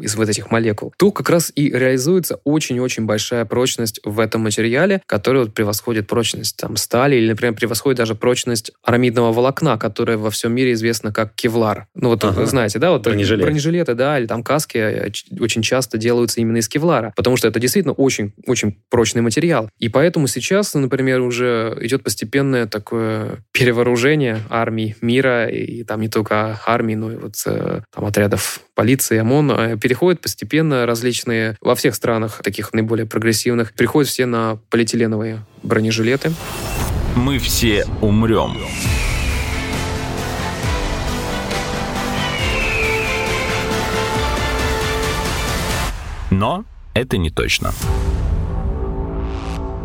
из 0.00 0.16
вот 0.16 0.28
этих 0.28 0.50
молекул, 0.50 0.92
то 0.96 1.10
как 1.10 1.30
раз 1.30 1.52
и 1.54 1.70
реализуется 1.70 2.40
очень-очень 2.44 3.04
большая 3.04 3.44
прочность 3.44 4.00
в 4.04 4.20
этом 4.20 4.42
материале, 4.42 5.02
который 5.06 5.42
вот 5.42 5.54
превосходит 5.54 6.06
прочность 6.06 6.56
там 6.56 6.76
стали 6.76 7.16
или, 7.16 7.28
например, 7.28 7.54
превосходит 7.54 7.98
даже 7.98 8.14
прочность 8.14 8.72
арамидного 8.82 9.32
волокна, 9.32 9.78
которое 9.78 10.16
во 10.16 10.30
всем 10.30 10.52
мире 10.52 10.72
известно 10.72 11.12
как 11.12 11.34
кевлар. 11.34 11.86
Ну 11.94 12.10
вот 12.10 12.24
ага. 12.24 12.46
знаете, 12.46 12.78
да, 12.78 12.90
вот 12.90 13.02
Бронежилет. 13.02 13.44
бронежилеты, 13.44 13.94
да, 13.94 14.18
или 14.18 14.26
там 14.26 14.42
каски 14.42 14.78
э, 14.78 15.10
очень 15.40 15.62
часто 15.62 15.98
делаются 15.98 16.40
именно 16.40 16.58
из 16.58 16.68
кевлара, 16.68 17.12
потому 17.16 17.36
что 17.36 17.48
это 17.48 17.60
действительно 17.60 17.94
очень-очень 17.94 18.76
прочный 18.88 19.22
материал. 19.22 19.68
И 19.78 19.88
поэтому 19.88 20.26
сейчас, 20.26 20.74
например, 20.74 21.20
уже 21.20 21.76
идет 21.80 22.02
постепенное 22.02 22.66
такое 22.66 23.38
перевооружение 23.52 24.38
армий 24.60 24.94
мира, 25.00 25.48
и 25.48 25.82
там 25.84 26.00
не 26.00 26.08
только 26.08 26.60
армий, 26.66 26.96
но 26.96 27.12
и 27.12 27.16
вот 27.16 27.34
э, 27.46 27.82
там 27.94 28.04
отрядов 28.04 28.60
полиции, 28.74 29.18
ОМОН, 29.18 29.50
э, 29.50 29.76
переходят 29.78 30.20
постепенно 30.20 30.86
различные, 30.86 31.56
во 31.60 31.74
всех 31.74 31.94
странах 31.94 32.40
таких 32.42 32.72
наиболее 32.72 33.06
прогрессивных, 33.06 33.72
переходят 33.72 34.08
все 34.08 34.26
на 34.26 34.58
полиэтиленовые 34.70 35.44
бронежилеты. 35.62 36.32
Мы 37.16 37.38
все 37.38 37.84
умрем. 38.00 38.56
Но 46.30 46.64
это 46.94 47.16
не 47.16 47.30
точно. 47.30 47.72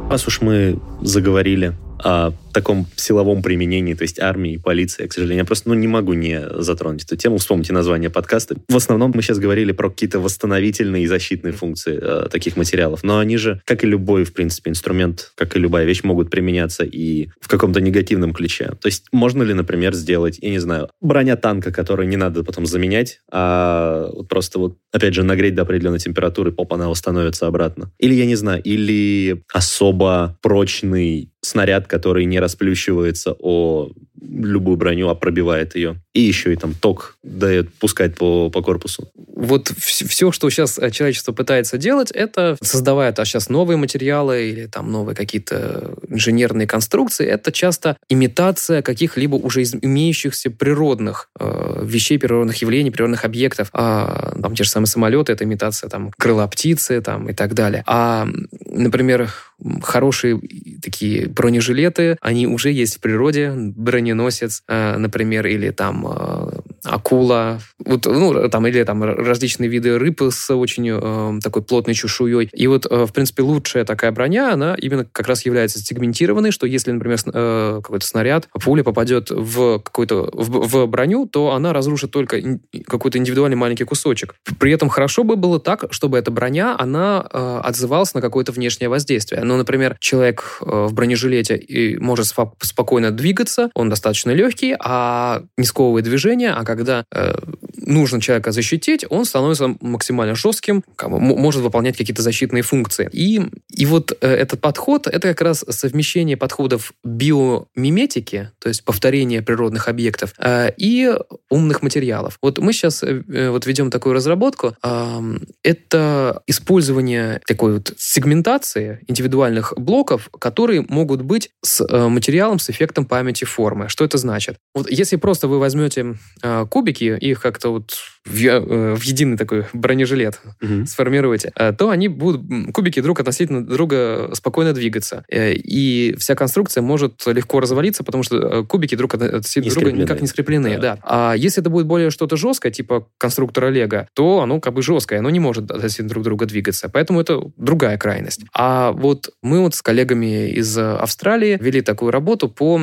Раз 0.10 0.28
уж 0.28 0.42
мы 0.42 0.80
заговорили 1.02 1.76
о 2.04 2.34
таком 2.52 2.88
силовом 2.96 3.42
применении, 3.42 3.94
то 3.94 4.04
есть 4.04 4.20
армии, 4.20 4.58
полиции, 4.58 5.06
к 5.08 5.14
сожалению. 5.14 5.44
Я 5.44 5.46
просто 5.46 5.70
ну, 5.70 5.76
не 5.76 5.88
могу 5.88 6.14
не 6.14 6.42
затронуть 6.62 7.04
эту 7.04 7.16
тему. 7.16 7.38
Вспомните 7.38 7.74
название 7.74 8.10
подкаста. 8.10 8.56
В 8.68 8.76
основном 8.76 9.12
мы 9.14 9.22
сейчас 9.22 9.40
говорили 9.40 9.72
про 9.72 9.90
какие-то 9.90 10.20
восстановительные 10.20 11.04
и 11.04 11.08
защитные 11.08 11.54
функции 11.54 12.00
э, 12.02 12.28
таких 12.30 12.58
материалов. 12.58 13.04
Но 13.04 13.20
они 13.20 13.38
же, 13.38 13.62
как 13.66 13.84
и 13.84 13.88
любой, 13.88 14.24
в 14.24 14.34
принципе, 14.34 14.72
инструмент, 14.72 15.32
как 15.36 15.56
и 15.56 15.60
любая 15.60 15.86
вещь, 15.86 16.04
могут 16.04 16.30
применяться 16.30 16.84
и 16.84 17.30
в 17.40 17.48
каком-то 17.48 17.82
негативном 17.82 18.34
ключе. 18.34 18.72
То 18.82 18.88
есть 18.88 19.06
можно 19.12 19.44
ли, 19.44 19.54
например, 19.54 19.94
сделать, 19.94 20.40
я 20.42 20.50
не 20.50 20.60
знаю, 20.60 20.90
броня 21.02 21.36
танка, 21.36 21.72
которую 21.72 22.08
не 22.08 22.18
надо 22.18 22.44
потом 22.44 22.66
заменять, 22.66 23.22
а 23.32 24.10
просто 24.28 24.60
вот, 24.60 24.78
опять 24.92 25.14
же, 25.14 25.24
нагреть 25.24 25.56
до 25.56 25.62
определенной 25.64 26.00
температуры, 26.00 26.52
поп, 26.52 26.74
она 26.74 26.90
восстановится 26.90 27.48
обратно. 27.48 27.92
Или, 28.00 28.16
я 28.16 28.26
не 28.26 28.36
знаю, 28.36 28.62
или 28.64 29.44
особо 29.54 30.38
прочный 30.42 31.29
снаряд, 31.42 31.88
который 31.88 32.26
не 32.26 32.40
расплющивается 32.40 33.36
о 33.40 33.92
любую 34.22 34.78
броню, 34.78 35.10
а 35.10 35.16
пробивает 35.16 35.76
ее. 35.76 36.02
И 36.20 36.22
еще 36.22 36.52
и 36.52 36.58
там 36.58 36.74
ток 36.74 37.16
дает, 37.24 37.74
пускает 37.76 38.18
по, 38.18 38.50
по 38.50 38.62
корпусу. 38.62 39.10
Вот 39.16 39.70
все, 39.78 40.34
что 40.34 40.50
сейчас 40.50 40.78
э, 40.78 40.92
человечество 40.92 41.32
пытается 41.32 41.78
делать, 41.78 42.12
это 42.12 42.58
создавая 42.62 43.14
а 43.16 43.24
сейчас 43.26 43.48
новые 43.48 43.78
материалы 43.78 44.50
или 44.50 44.66
там 44.66 44.92
новые 44.92 45.16
какие-то 45.16 45.94
инженерные 46.10 46.68
конструкции, 46.68 47.26
это 47.26 47.54
часто 47.54 47.96
имитация 48.10 48.82
каких-либо 48.82 49.36
уже 49.36 49.64
имеющихся 49.64 50.52
природных 50.52 51.30
э, 51.40 51.84
вещей, 51.86 52.20
природных 52.20 52.58
явлений, 52.58 52.92
природных 52.92 53.24
объектов. 53.24 53.70
А, 53.72 54.38
там 54.42 54.56
те 54.56 54.66
же 54.66 54.70
самые 54.70 54.88
самолеты, 54.88 55.32
это 55.32 55.46
имитация 55.46 55.90
там 55.90 56.12
крыла 56.18 56.46
птицы 56.48 57.00
там 57.00 57.30
и 57.30 57.34
так 57.34 57.54
далее. 57.54 57.84
А, 57.88 58.28
например, 58.66 59.34
хорошие 59.82 60.40
такие 60.82 61.28
бронежилеты, 61.28 62.18
они 62.22 62.46
уже 62.48 62.72
есть 62.72 62.98
в 62.98 63.00
природе, 63.00 63.54
броненосец, 63.56 64.64
э, 64.68 64.98
например, 64.98 65.48
или 65.48 65.70
там 65.70 66.06
э, 66.16 66.59
акула, 66.84 67.60
вот, 67.80 68.06
ну, 68.06 68.50
там, 68.50 68.68
или 68.68 68.84
там 68.84 69.04
различные 69.04 69.70
виды 69.70 69.98
рыб 69.98 70.22
с 70.22 70.54
очень 70.54 70.90
э, 70.90 71.40
такой 71.42 71.62
плотной 71.62 71.94
чешуей. 71.94 72.50
И 72.54 72.68
вот, 72.68 72.86
э, 72.90 73.06
в 73.06 73.14
принципе, 73.14 73.44
лучшая 73.44 73.86
такая 73.86 74.12
броня, 74.12 74.54
она 74.54 74.76
именно 74.76 75.06
как 75.06 75.28
раз 75.28 75.46
является 75.46 75.80
сегментированной, 75.80 76.52
что 76.52 76.68
если, 76.68 76.92
например, 76.92 77.20
э, 77.26 77.82
какой-то 77.84 78.06
снаряд, 78.06 78.48
пуля 78.64 78.84
попадет 78.84 79.30
в 79.30 79.80
какой-то 79.80 80.30
в, 80.34 80.68
в 80.68 80.88
броню, 80.88 81.26
то 81.26 81.52
она 81.52 81.74
разрушит 81.74 82.12
только 82.12 82.42
какой-то 82.86 83.18
индивидуальный 83.18 83.58
маленький 83.58 83.84
кусочек. 83.84 84.36
При 84.60 84.72
этом 84.72 84.90
хорошо 84.90 85.24
бы 85.24 85.36
было 85.36 85.60
так, 85.60 85.86
чтобы 85.92 86.18
эта 86.18 86.32
броня, 86.32 86.76
она 86.78 87.26
э, 87.32 87.62
отзывалась 87.64 88.14
на 88.14 88.22
какое-то 88.22 88.52
внешнее 88.52 88.90
воздействие. 88.90 89.44
Ну, 89.44 89.58
например, 89.58 89.98
человек 90.00 90.60
э, 90.62 90.88
в 90.88 90.94
бронежилете 90.94 91.58
и 91.58 91.98
может 91.98 92.28
спокойно 92.62 93.12
двигаться, 93.12 93.70
он 93.74 93.90
достаточно 93.90 94.32
легкий, 94.32 94.76
а 94.80 95.44
не 95.58 95.66
сковывает 95.66 96.06
движение, 96.06 96.52
а 96.52 96.64
когда 96.76 97.04
э, 97.12 97.34
нужно 97.76 98.22
человека 98.22 98.52
защитить, 98.52 99.06
он 99.10 99.26
становится 99.26 99.76
максимально 99.82 100.36
жестким, 100.36 100.84
может 101.02 101.62
выполнять 101.62 101.98
какие-то 101.98 102.22
защитные 102.22 102.62
функции. 102.62 103.10
И, 103.12 103.42
и 103.70 103.86
вот 103.86 104.16
э, 104.22 104.28
этот 104.28 104.62
подход, 104.62 105.08
это 105.08 105.30
как 105.30 105.42
раз 105.42 105.66
совмещение 105.70 106.38
подходов 106.38 106.94
биомиметики, 107.04 108.52
то 108.60 108.70
есть 108.70 108.86
повторения 108.86 109.42
природных 109.42 109.88
объектов, 109.88 110.34
э, 110.38 110.72
и 110.78 111.12
умных 111.50 111.82
материалов. 111.82 112.38
Вот 112.42 112.60
мы 112.60 112.74
сейчас 112.74 113.04
э, 113.04 113.24
э 113.28 113.50
вот 113.50 113.66
ведем 113.66 113.90
такую 113.90 114.14
разработку. 114.14 114.76
Э, 114.84 115.20
это 115.64 116.44
использование 116.46 117.42
такой 117.48 117.74
вот 117.74 117.94
сегментации 117.98 119.00
индивидуальных 119.08 119.74
блоков, 119.76 120.30
которые 120.40 120.86
могут 120.88 121.24
быть 121.24 121.50
с 121.64 121.84
э, 121.84 122.08
материалом 122.08 122.60
с 122.60 122.70
эффектом 122.70 123.06
памяти 123.06 123.46
формы. 123.46 123.90
Что 123.90 124.06
это 124.06 124.20
значит? 124.20 124.58
Вот 124.76 124.90
если 124.92 125.16
просто 125.16 125.48
вы 125.48 125.58
возьмете 125.58 126.16
э, 126.44 126.59
кубики, 126.66 127.18
их 127.20 127.42
как-то 127.42 127.70
вот 127.70 127.94
в, 128.30 128.46
э, 128.46 128.96
в 128.96 129.02
единый 129.04 129.38
такой 129.38 129.66
бронежилет 129.74 130.40
угу. 130.62 130.86
сформируете, 130.86 131.52
э, 131.56 131.74
то 131.74 131.90
они 131.90 132.08
будут, 132.08 132.74
кубики 132.74 133.02
друг 133.02 133.20
относительно 133.20 133.66
друга 133.66 134.30
спокойно 134.34 134.74
двигаться. 134.74 135.26
Э, 135.30 135.54
и 135.54 136.16
вся 136.18 136.36
конструкция 136.36 136.82
может 136.82 137.26
легко 137.26 137.60
развалиться, 137.60 138.04
потому 138.04 138.24
что 138.24 138.64
кубики 138.66 138.96
друг 138.96 139.16
относительно 139.16 139.74
друга 139.74 139.92
никак 139.92 140.22
не 140.22 140.28
скреплены. 140.28 140.78
Да. 140.78 140.90
Да. 140.90 141.00
А 141.04 141.34
если 141.36 141.62
это 141.62 141.70
будет 141.70 141.88
более 141.88 142.10
что-то 142.10 142.38
жесткое, 142.38 142.72
типа 142.72 143.08
конструктора 143.18 143.70
Лего, 143.70 144.08
то 144.14 144.42
оно 144.42 144.60
как 144.60 144.74
бы 144.74 144.82
жесткое, 144.82 145.20
оно 145.20 145.30
не 145.30 145.40
может 145.40 145.70
относительно 145.72 146.10
друг 146.10 146.24
друга 146.24 146.46
двигаться. 146.46 146.90
Поэтому 146.90 147.22
это 147.22 147.42
другая 147.58 147.98
крайность. 147.98 148.42
А 148.54 148.92
вот 148.92 149.30
мы 149.42 149.62
вот 149.62 149.76
с 149.76 149.82
коллегами 149.82 150.50
из 150.50 150.78
Австралии 150.78 151.58
вели 151.60 151.82
такую 151.82 152.12
работу 152.12 152.50
по 152.50 152.80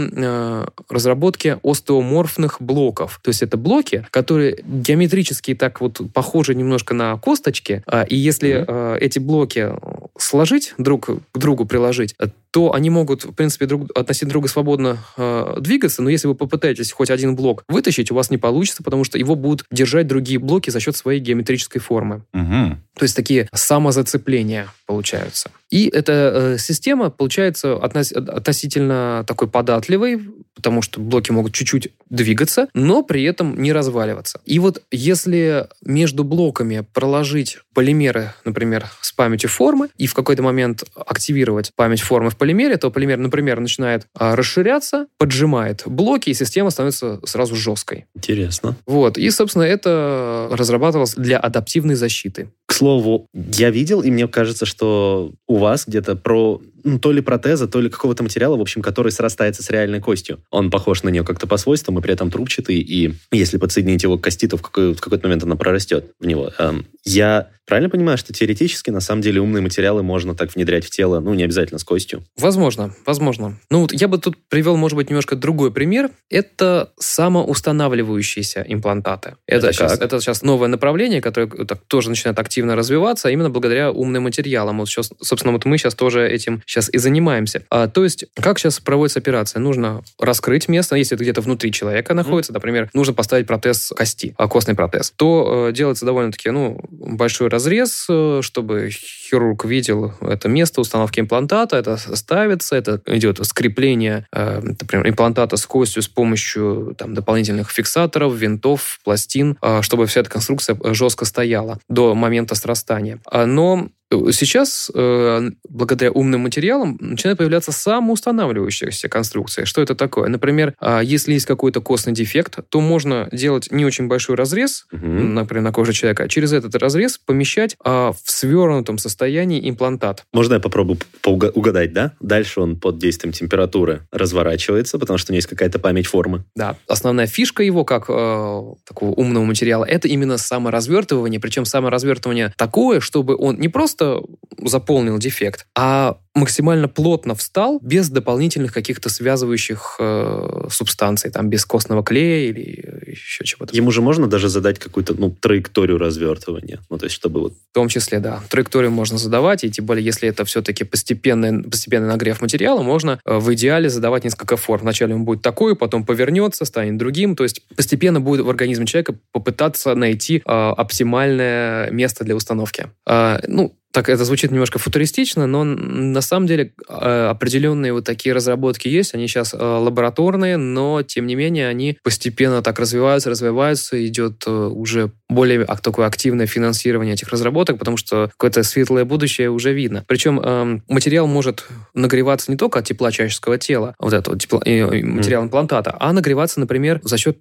разработке 0.89 1.59
остеоморфных 1.63 2.57
блоков. 2.61 3.21
То 3.23 3.29
есть 3.29 3.43
это 3.43 3.57
блоки, 3.57 4.07
которые 4.11 4.59
геометрически 4.65 5.36
так 5.55 5.81
вот 5.81 6.01
похожи 6.13 6.55
немножко 6.55 6.95
на 6.95 7.17
косточки, 7.17 7.83
а, 7.87 8.03
и 8.03 8.17
если 8.17 8.63
mm-hmm. 8.63 8.99
эти 8.99 9.19
блоки 9.19 9.73
сложить 10.19 10.75
друг 10.79 11.09
к 11.33 11.39
другу, 11.39 11.67
приложить, 11.67 12.15
то 12.51 12.73
они 12.73 12.89
могут, 12.89 13.25
в 13.25 13.33
принципе, 13.33 13.67
друг, 13.67 13.91
относительно 13.95 14.31
друга 14.31 14.49
свободно 14.49 14.99
э, 15.19 15.57
двигаться, 15.61 16.01
но 16.01 16.09
если 16.09 16.27
вы 16.27 16.35
попытаетесь 16.35 16.91
хоть 16.91 17.11
один 17.11 17.37
блок 17.37 17.63
вытащить, 17.69 18.11
у 18.11 18.15
вас 18.15 18.31
не 18.31 18.39
получится, 18.39 18.83
потому 18.83 19.05
что 19.05 19.19
его 19.19 19.35
будут 19.35 19.67
держать 19.71 20.07
другие 20.07 20.39
блоки 20.39 20.71
за 20.71 20.81
счет 20.81 20.97
своей 20.97 21.21
геометрической 21.21 21.81
формы. 21.81 22.23
Угу. 22.33 22.79
То 22.99 23.03
есть 23.03 23.15
такие 23.15 23.49
самозацепления 23.53 24.69
получаются. 24.87 25.51
И 25.71 25.89
эта 25.89 26.13
э, 26.35 26.59
система 26.59 27.11
получается 27.11 27.75
относ, 27.75 28.13
относительно 28.13 29.25
такой 29.27 29.49
податливой, 29.49 30.21
потому 30.55 30.81
что 30.81 31.01
блоки 31.01 31.33
могут 31.33 31.53
чуть-чуть 31.53 31.89
двигаться, 32.09 32.69
но 32.73 33.03
при 33.03 33.25
этом 33.25 33.61
не 33.61 33.73
разваливаться. 33.73 34.41
И 34.47 34.59
вот 34.59 34.83
если 34.91 35.69
между 35.85 36.25
блоками 36.25 36.87
проложить 36.95 37.59
полимеры, 37.75 38.33
например, 38.45 38.87
с 39.03 39.13
памятью 39.13 39.51
формы, 39.51 39.91
и 39.99 40.06
в 40.07 40.15
какой-то 40.15 40.43
момент 40.43 40.85
активировать 40.95 41.73
память 41.75 42.01
формы 42.01 42.31
в 42.31 42.37
полимере, 42.37 42.77
то 42.77 42.91
полимер, 42.91 43.19
например, 43.19 43.61
начинает 43.61 44.07
а, 44.15 44.37
расширяться, 44.37 45.07
поджимает 45.19 45.83
блоки, 45.87 46.31
и 46.31 46.35
система 46.35 46.71
становится 46.71 47.21
сразу 47.25 47.55
жесткой. 47.55 48.07
Интересно. 48.15 48.77
Вот. 48.87 49.19
И, 49.19 49.31
собственно, 49.31 49.65
это 49.65 50.49
разрабатывалось 50.53 51.15
для 51.15 51.39
адаптивной 51.39 51.95
защиты. 51.95 52.51
К 52.67 52.73
слову, 52.73 53.29
я 53.35 53.71
видел, 53.71 54.03
и 54.03 54.11
мне 54.11 54.29
кажется, 54.29 54.67
что 54.67 55.33
у 55.47 55.57
вас 55.57 55.85
где-то 55.87 56.17
про 56.17 56.61
ну, 56.87 56.99
то 56.99 57.13
ли 57.13 57.21
протеза, 57.21 57.67
то 57.67 57.81
ли 57.81 57.91
какого-то 57.91 58.23
материала, 58.23 58.57
в 58.57 58.61
общем, 58.61 58.81
который 58.81 59.11
срастается 59.13 59.63
с 59.63 59.71
реальной 59.71 60.01
костью. 60.01 60.39
Он 60.51 60.71
похож 60.71 61.03
на 61.03 61.09
нее 61.09 61.25
как-то 61.25 61.47
по 61.47 61.57
свойствам, 61.57 61.99
и 61.99 62.03
при 62.03 62.13
этом 62.13 62.31
трубчатый, 62.31 62.79
и 62.79 63.13
если 63.33 63.59
подсоединить 63.59 64.05
его 64.05 64.17
к 64.17 64.23
кости, 64.25 64.47
то 64.47 64.57
в, 64.57 64.63
какой- 64.63 64.95
в 64.95 65.01
какой-то 65.01 65.27
момент 65.27 65.43
она 65.43 65.57
прорастет 65.57 66.13
в 66.21 66.27
него. 66.27 66.53
Эм, 66.59 66.87
я 67.05 67.49
правильно 67.67 67.91
понимаю, 67.91 68.17
что 68.17 68.33
теоретически, 68.33 68.91
на 68.91 69.01
самом 69.01 69.23
деле, 69.23 69.41
умные 69.41 69.61
материалы 69.61 70.03
можно 70.03 70.35
так 70.35 70.55
внедрять 70.55 70.85
в 70.85 70.91
тело, 70.91 71.21
ну, 71.21 71.35
не 71.35 71.43
обязательно 71.43 71.79
с 71.79 71.85
костью? 71.85 72.23
Возможно, 72.39 72.95
возможно. 73.05 73.59
Ну, 73.71 73.81
вот 73.81 73.93
я 73.93 74.07
бы 74.09 74.19
тут 74.19 74.37
привел, 74.49 74.77
может 74.77 74.97
быть, 74.97 75.11
немножко 75.11 75.35
другой 75.35 75.73
пример. 75.73 76.11
Это 76.31 76.93
самоустанавливающиеся 76.99 78.65
имплантаты. 78.67 79.37
Это, 79.47 79.67
это, 79.69 79.73
сейчас, 79.73 79.99
это 79.99 80.21
сейчас 80.21 80.43
новое 80.43 80.69
направление, 80.69 81.21
которое 81.21 81.49
так, 81.65 81.81
тоже 81.87 82.09
начинает 82.11 82.39
активно 82.39 82.77
развиваться, 82.77 83.29
а 83.29 83.31
именно 83.31 83.51
благодаря 83.51 83.91
умным 83.91 84.25
материалам. 84.25 84.79
Вот 84.79 84.89
сейчас, 84.89 85.11
собственно, 85.21 85.53
вот 85.53 85.65
мы 85.65 85.79
сейчас 85.79 85.95
тоже 85.95 86.27
этим 86.29 86.63
сейчас 86.77 86.91
и 86.93 86.99
занимаемся. 86.99 87.63
А, 87.71 87.89
то 87.89 88.05
есть, 88.05 88.27
как 88.35 88.59
сейчас 88.59 88.81
проводится 88.81 89.19
операция? 89.19 89.61
Нужно 89.61 90.03
раскрыть 90.19 90.69
место, 90.69 90.97
если 90.97 91.17
это 91.17 91.25
где-то 91.25 91.41
внутри 91.41 91.73
человека 91.73 92.15
находится, 92.15 92.53
например, 92.53 92.91
нужно 92.93 93.15
поставить 93.15 93.47
протез 93.47 93.93
кости, 93.97 94.35
а, 94.37 94.49
костный 94.49 94.75
протез, 94.75 95.13
то 95.17 95.69
э, 95.69 95.73
делается 95.73 96.05
довольно-таки, 96.05 96.51
ну, 96.51 96.79
большой 96.91 97.49
разрез, 97.49 98.07
э, 98.09 98.41
чтобы 98.43 98.91
хирург 98.91 99.65
видел 99.65 100.15
это 100.21 100.49
место 100.49 100.81
установки 100.81 101.21
имплантата, 101.21 101.77
это 101.77 101.97
ставится, 101.97 102.77
это 102.77 103.01
идет 103.07 103.45
скрепление, 103.47 104.27
э, 104.33 104.61
например, 104.61 105.09
имплантата 105.09 105.57
с 105.57 105.67
костью 105.67 106.03
с 106.03 106.09
помощью 106.09 106.95
там, 106.99 107.15
дополнительных 107.15 107.71
фиксаторов, 107.71 108.35
винтов, 108.35 109.01
пластин, 109.05 109.57
э, 109.63 109.83
чтобы 109.83 110.07
вся 110.07 110.21
эта 110.21 110.31
конструкция 110.31 110.79
жестко 110.93 111.25
стояла 111.25 111.79
до 111.89 112.15
момента 112.15 112.55
срастания. 112.55 113.21
А, 113.27 113.47
но 113.47 113.89
Сейчас, 114.11 114.91
э, 114.95 115.51
благодаря 115.69 116.13
умным 116.13 116.43
материалам, 116.43 116.97
начинают 117.01 117.39
появляться 117.39 117.73
самоустанавливающиеся 117.73 119.09
конструкции. 119.09 119.65
Что 119.65 119.83
это 119.83 119.97
такое? 119.97 120.29
Например, 120.29 120.75
э, 120.81 121.01
если 121.03 121.33
есть 121.33 121.47
какой-то 121.47 121.81
костный 121.81 122.13
дефект, 122.13 122.59
то 122.69 122.81
можно 122.81 123.29
делать 123.33 123.73
не 123.73 123.85
очень 123.85 124.07
большой 124.07 124.37
разрез, 124.37 124.87
угу. 124.93 125.07
например, 125.07 125.65
на 125.65 125.73
коже 125.73 125.93
человека, 125.93 126.25
а 126.25 126.29
через 126.29 126.53
этот 126.53 126.77
разрез 126.77 127.19
помещать 127.19 127.77
э, 127.85 127.91
в 127.91 128.31
свернутом 128.31 128.99
состоянии 128.99 129.69
имплантат. 129.69 130.25
Можно 130.33 130.55
я 130.55 130.61
попробую 130.61 130.99
угадать, 131.25 131.93
да? 131.93 132.13
Дальше 132.21 132.61
он 132.61 132.79
под 132.79 132.99
действием 132.99 133.33
температуры 133.33 134.07
разворачивается, 134.13 134.99
потому 134.99 135.19
что 135.19 135.33
у 135.33 135.35
него 135.35 135.39
есть 135.39 135.49
какая-то 135.49 135.81
память 135.81 136.07
формы. 136.07 136.45
Да. 136.55 136.77
Основная 136.87 137.27
фишка 137.27 137.65
его, 137.65 137.85
как 137.85 138.05
э, 138.09 138.63
такого 138.85 139.11
умного 139.11 139.45
материала, 139.45 139.85
это 139.85 140.07
именно 140.07 140.39
саморазвертывание, 140.39 141.41
причем 141.41 141.65
саморазвертывание 141.65 142.53
такое, 142.57 143.01
чтобы 143.01 143.37
он 143.37 143.59
не 143.59 143.69
просто 143.69 143.96
просто 143.97 144.23
заполнил 144.59 145.19
дефект, 145.19 145.67
а 145.75 146.19
максимально 146.35 146.89
плотно 146.89 147.35
встал 147.35 147.79
без 147.83 148.11
дополнительных 148.11 148.73
каких-то 148.73 149.09
связывающих 149.09 149.97
э, 149.99 150.69
субстанций, 150.71 151.31
там, 151.31 151.49
без 151.49 151.65
костного 151.65 152.03
клея 152.05 152.51
или 152.51 153.11
еще 153.11 153.45
чего-то. 153.45 153.75
Ему 153.75 153.91
же 153.91 154.03
можно 154.03 154.27
даже 154.27 154.49
задать 154.49 154.79
какую-то, 154.79 155.15
ну, 155.15 155.31
траекторию 155.31 155.99
развертывания, 155.99 156.81
ну, 156.91 156.99
то 156.99 157.07
есть 157.07 157.15
чтобы 157.15 157.41
вот... 157.41 157.53
В 157.53 157.75
том 157.75 157.89
числе, 157.89 158.19
да. 158.19 158.43
Траекторию 158.51 158.91
можно 158.91 159.19
задавать, 159.19 159.65
и 159.65 159.71
тем 159.71 159.87
более, 159.87 160.05
если 160.05 160.29
это 160.29 160.45
все-таки 160.45 160.85
постепенный, 160.85 161.63
постепенный 161.63 162.09
нагрев 162.09 162.43
материала, 162.43 162.83
можно 162.83 163.19
э, 163.25 163.39
в 163.39 163.53
идеале 163.55 163.89
задавать 163.89 164.25
несколько 164.25 164.57
форм. 164.57 164.83
Вначале 164.83 165.15
он 165.15 165.25
будет 165.25 165.43
такой, 165.43 165.75
потом 165.75 166.05
повернется, 166.05 166.65
станет 166.67 166.99
другим, 166.99 167.35
то 167.35 167.45
есть 167.45 167.63
постепенно 167.77 168.21
будет 168.21 168.45
в 168.45 168.51
организме 168.51 168.87
человека 168.87 169.15
попытаться 169.33 169.95
найти 169.95 170.43
э, 170.45 170.51
оптимальное 170.51 171.91
место 171.91 172.25
для 172.25 172.37
установки. 172.37 172.89
Э, 173.07 173.39
ну, 173.47 173.75
так 173.97 174.11
это 174.11 174.27
звучит 174.27 174.51
немножко 174.51 174.79
футуристично, 174.79 175.47
но 175.47 175.65
на 175.65 176.21
самом 176.21 176.47
деле 176.47 176.75
э, 176.87 177.29
определенные 177.31 177.95
вот 177.95 178.05
такие 178.05 178.35
разработки 178.35 178.89
есть. 178.89 179.15
Они 179.15 179.27
сейчас 179.27 179.55
э, 179.55 179.57
лабораторные, 179.59 180.59
но 180.59 181.01
тем 181.03 181.27
не 181.27 181.35
менее 181.35 181.67
они 181.67 181.97
постепенно 182.03 182.61
так 182.61 182.79
развиваются, 182.79 183.31
развиваются, 183.31 184.07
идет 184.07 184.45
э, 184.47 184.51
уже 184.51 185.13
более 185.31 185.65
такое 185.65 186.07
активное 186.07 186.47
финансирование 186.47 187.15
этих 187.15 187.31
разработок, 187.31 187.79
потому 187.79 187.97
что 187.97 188.29
какое-то 188.33 188.63
светлое 188.65 189.07
будущее 189.07 189.49
уже 189.49 189.73
видно. 189.73 190.05
Причем 190.07 190.41
эм, 190.41 190.83
материал 190.89 191.27
может 191.27 191.65
нагреваться 191.95 192.51
не 192.51 192.59
только 192.59 192.81
от 192.81 192.85
тепла 192.85 193.11
человеческого 193.11 193.57
тела, 193.57 193.95
вот 193.99 194.13
этого 194.13 194.39
тепло, 194.39 194.59
материал 194.59 195.43
имплантата, 195.43 195.97
а 195.99 196.13
нагреваться, 196.13 196.61
например, 196.61 197.01
за 197.03 197.17
счет 197.17 197.39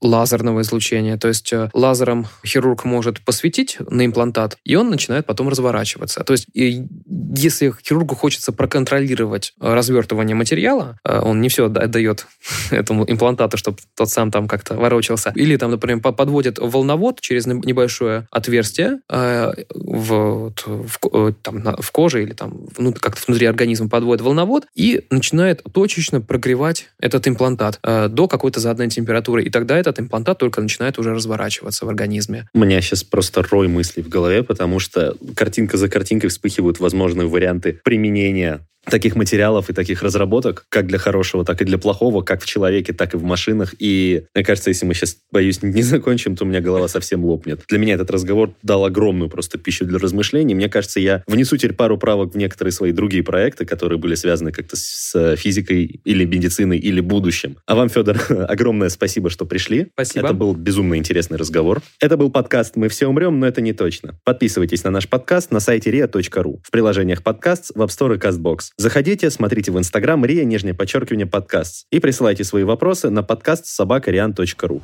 лазерного 0.00 0.62
излучения. 0.62 1.16
То 1.16 1.28
есть 1.28 1.54
лазером 1.72 2.26
хирург 2.44 2.84
может 2.84 3.20
посветить 3.24 3.78
на 3.88 4.04
имплантат, 4.04 4.58
и 4.64 4.74
он 4.74 4.90
начинает 4.90 5.24
потом 5.24 5.48
разворачиваться. 5.92 6.24
То 6.24 6.32
есть 6.32 6.46
если 6.54 7.72
хирургу 7.82 8.14
хочется 8.14 8.52
проконтролировать 8.52 9.54
развертывание 9.60 10.34
материала, 10.34 10.98
э, 11.04 11.20
он 11.20 11.40
не 11.40 11.48
все 11.48 11.66
отдает 11.66 12.26
этому 12.70 13.10
имплантату, 13.10 13.56
чтобы 13.56 13.78
тот 13.96 14.10
сам 14.10 14.30
там 14.30 14.48
как-то 14.48 14.74
ворочался. 14.74 15.32
Или 15.34 15.56
там, 15.56 15.70
например, 15.70 16.00
подводит 16.00 16.58
волновод 16.58 17.20
через 17.20 17.46
небольшое 17.46 18.26
отверстие 18.30 19.00
э, 19.08 19.52
в, 19.70 20.52
в, 20.66 20.98
э, 21.12 21.32
там, 21.42 21.76
в 21.78 21.90
коже 21.90 22.22
или 22.22 22.32
там 22.32 22.66
ну, 22.78 22.92
как-то 22.92 23.22
внутри 23.26 23.46
организма 23.46 23.88
подводит 23.88 24.22
волновод 24.22 24.66
и 24.74 25.04
начинает 25.10 25.62
точечно 25.72 26.20
прогревать 26.20 26.88
этот 26.98 27.26
имплантат 27.28 27.80
до 27.82 28.28
какой-то 28.28 28.60
заданной 28.60 28.90
температуры. 28.90 29.44
И 29.44 29.50
тогда 29.50 29.76
этот 29.76 30.00
имплантат 30.00 30.38
только 30.38 30.60
начинает 30.60 30.98
уже 30.98 31.14
разворачиваться 31.14 31.86
в 31.86 31.88
организме. 31.88 32.48
У 32.54 32.58
меня 32.58 32.80
сейчас 32.80 33.04
просто 33.04 33.42
рой 33.50 33.68
мыслей 33.68 34.02
в 34.02 34.08
голове, 34.08 34.42
потому 34.42 34.78
что 34.78 35.16
картинка 35.34 35.76
за 35.82 35.88
картинкой 35.88 36.30
вспыхивают 36.30 36.78
возможные 36.78 37.26
варианты 37.26 37.80
применения 37.84 38.66
таких 38.84 39.14
материалов 39.16 39.70
и 39.70 39.72
таких 39.72 40.02
разработок, 40.02 40.66
как 40.68 40.86
для 40.86 40.98
хорошего, 40.98 41.44
так 41.44 41.62
и 41.62 41.64
для 41.64 41.78
плохого, 41.78 42.22
как 42.22 42.42
в 42.42 42.46
человеке, 42.46 42.92
так 42.92 43.14
и 43.14 43.16
в 43.16 43.22
машинах. 43.22 43.74
И 43.78 44.24
мне 44.34 44.44
кажется, 44.44 44.70
если 44.70 44.86
мы 44.86 44.94
сейчас, 44.94 45.18
боюсь, 45.30 45.58
не 45.62 45.82
закончим, 45.82 46.36
то 46.36 46.44
у 46.44 46.48
меня 46.48 46.60
голова 46.60 46.88
совсем 46.88 47.24
лопнет. 47.24 47.62
Для 47.68 47.78
меня 47.78 47.94
этот 47.94 48.10
разговор 48.10 48.54
дал 48.62 48.84
огромную 48.84 49.30
просто 49.30 49.58
пищу 49.58 49.84
для 49.84 49.98
размышлений. 49.98 50.54
Мне 50.54 50.68
кажется, 50.68 51.00
я 51.00 51.22
внесу 51.26 51.56
теперь 51.56 51.74
пару 51.74 51.96
правок 51.96 52.34
в 52.34 52.36
некоторые 52.36 52.72
свои 52.72 52.92
другие 52.92 53.22
проекты, 53.22 53.64
которые 53.64 53.98
были 53.98 54.14
связаны 54.14 54.52
как-то 54.52 54.76
с 54.76 55.36
физикой 55.36 56.00
или 56.04 56.24
медициной 56.24 56.78
или 56.78 57.00
будущим. 57.00 57.56
А 57.66 57.74
вам, 57.74 57.88
Федор, 57.88 58.20
огромное 58.48 58.88
спасибо, 58.88 59.30
что 59.30 59.46
пришли. 59.46 59.88
Спасибо. 59.94 60.26
Это 60.26 60.34
был 60.34 60.54
безумно 60.54 60.96
интересный 60.96 61.38
разговор. 61.38 61.82
Это 62.00 62.16
был 62.16 62.30
подкаст 62.30 62.76
«Мы 62.76 62.88
все 62.88 63.06
умрем, 63.06 63.38
но 63.38 63.46
это 63.46 63.60
не 63.60 63.72
точно». 63.72 64.18
Подписывайтесь 64.24 64.84
на 64.84 64.90
наш 64.90 65.08
подкаст 65.08 65.50
на 65.52 65.60
сайте 65.60 65.90
ria.ru, 65.90 66.60
в 66.62 66.70
приложениях 66.70 67.22
подкаст, 67.22 67.72
в 67.74 67.80
App 67.80 67.88
Store 67.88 68.16
и 68.16 68.18
CastBox. 68.18 68.71
Заходите, 68.76 69.30
смотрите 69.30 69.70
в 69.70 69.78
Инстаграм 69.78 70.24
Рия, 70.24 70.44
нижнее 70.44 70.74
подчеркивание, 70.74 71.26
подкаст. 71.26 71.86
И 71.90 72.00
присылайте 72.00 72.44
свои 72.44 72.64
вопросы 72.64 73.10
на 73.10 73.22
подкаст 73.22 73.66
собакариан.ру. 73.66 74.82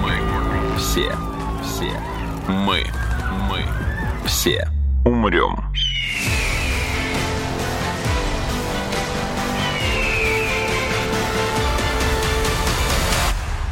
Мы. 0.03 0.77
Все. 0.79 1.13
Все. 1.63 1.93
Мы. 2.49 2.85
Мы. 3.49 3.65
Все. 4.27 4.69
Умрем. 5.05 5.70